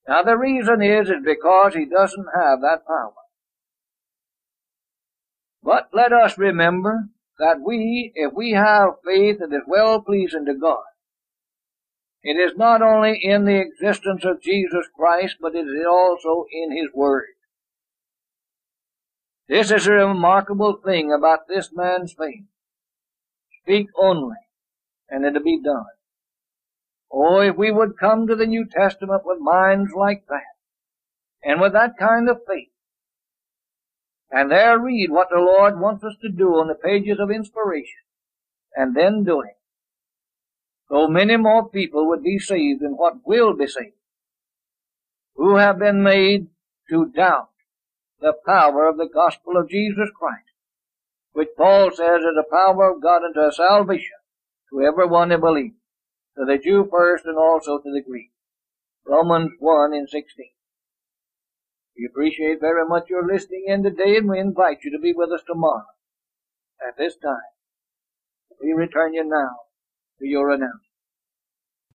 Now 0.08 0.24
the 0.24 0.38
reason 0.38 0.82
is, 0.82 1.10
is 1.10 1.24
because 1.24 1.74
he 1.74 1.86
doesn't 1.86 2.28
have 2.36 2.62
that 2.62 2.86
power. 2.86 3.14
But 5.64 5.90
let 5.94 6.14
us 6.14 6.38
remember 6.38 7.10
that 7.38 7.62
we, 7.66 8.12
if 8.16 8.34
we 8.34 8.52
have 8.52 9.02
faith 9.06 9.40
that 9.40 9.54
is 9.54 9.64
well 9.68 10.02
pleasing 10.02 10.46
to 10.46 10.54
God, 10.54 10.84
it 12.24 12.34
is 12.34 12.58
not 12.58 12.82
only 12.82 13.20
in 13.22 13.46
the 13.46 13.60
existence 13.60 14.26
of 14.26 14.42
Jesus 14.42 14.88
Christ, 14.96 15.38
but 15.42 15.56
it 15.56 15.66
is 15.66 15.86
also 15.90 16.46
in 16.52 16.76
His 16.76 16.90
Word. 16.94 17.28
This 19.48 19.72
is 19.72 19.88
a 19.88 19.94
remarkable 19.94 20.80
thing 20.84 21.12
about 21.12 21.48
this 21.48 21.70
man's 21.74 22.14
faith. 22.14 22.44
Speak 23.64 23.88
only, 24.00 24.38
and 25.10 25.26
it'll 25.26 25.44
be 25.44 25.62
done. 25.62 25.86
Oh, 27.12 27.40
if 27.40 27.56
we 27.56 27.72
would 27.72 27.98
come 27.98 28.28
to 28.28 28.36
the 28.36 28.46
New 28.46 28.66
Testament 28.66 29.24
with 29.26 29.40
minds 29.40 29.92
like 29.96 30.26
that, 30.28 30.44
and 31.44 31.60
with 31.60 31.74
that 31.74 31.98
kind 31.98 32.30
of 32.30 32.42
faith, 32.48 32.70
and 34.30 34.52
there 34.52 34.78
read 34.78 35.10
what 35.10 35.30
the 35.32 35.40
Lord 35.40 35.80
wants 35.80 36.04
us 36.04 36.16
to 36.22 36.30
do 36.30 36.50
on 36.50 36.68
the 36.68 36.76
pages 36.76 37.18
of 37.20 37.32
inspiration, 37.32 38.04
and 38.76 38.96
then 38.96 39.24
do 39.24 39.42
it. 39.42 39.59
So 40.90 41.08
many 41.08 41.38
more 41.38 41.70
people 41.70 42.08
would 42.08 42.24
be 42.24 42.40
saved 42.40 42.82
than 42.82 42.98
what 42.98 43.26
will 43.26 43.54
be 43.54 43.68
saved, 43.68 43.94
who 45.36 45.58
have 45.58 45.78
been 45.78 46.02
made 46.02 46.48
to 46.90 47.12
doubt 47.16 47.50
the 48.20 48.34
power 48.46 48.88
of 48.88 48.98
the 48.98 49.08
gospel 49.08 49.56
of 49.56 49.70
Jesus 49.70 50.10
Christ, 50.18 50.50
which 51.34 51.50
Paul 51.56 51.92
says 51.92 52.22
is 52.22 52.36
the 52.36 52.44
power 52.50 52.92
of 52.92 53.02
God 53.02 53.22
unto 53.24 53.52
salvation 53.52 54.18
to 54.72 54.82
every 54.82 55.06
one 55.06 55.30
who 55.30 55.38
believes, 55.38 55.76
to 56.38 56.46
the 56.46 56.58
Jew 56.58 56.88
first 56.92 57.26
and 57.26 57.38
also 57.38 57.78
to 57.78 57.92
the 57.92 58.02
Greek. 58.02 58.32
Romans 59.06 59.52
1 59.60 59.94
and 59.94 60.10
16. 60.10 60.46
We 61.98 62.06
appreciate 62.06 62.60
very 62.60 62.88
much 62.88 63.10
your 63.10 63.26
listening 63.26 63.66
in 63.68 63.84
today 63.84 64.18
and 64.18 64.28
we 64.28 64.40
invite 64.40 64.80
you 64.84 64.92
to 64.92 65.00
be 65.00 65.14
with 65.14 65.32
us 65.32 65.42
tomorrow 65.46 65.86
at 66.86 66.98
this 66.98 67.16
time. 67.16 67.54
We 68.62 68.74
return 68.74 69.14
you 69.14 69.24
now 69.24 69.69
to 70.20 70.28
your 70.28 70.52
announcement. 70.52 70.89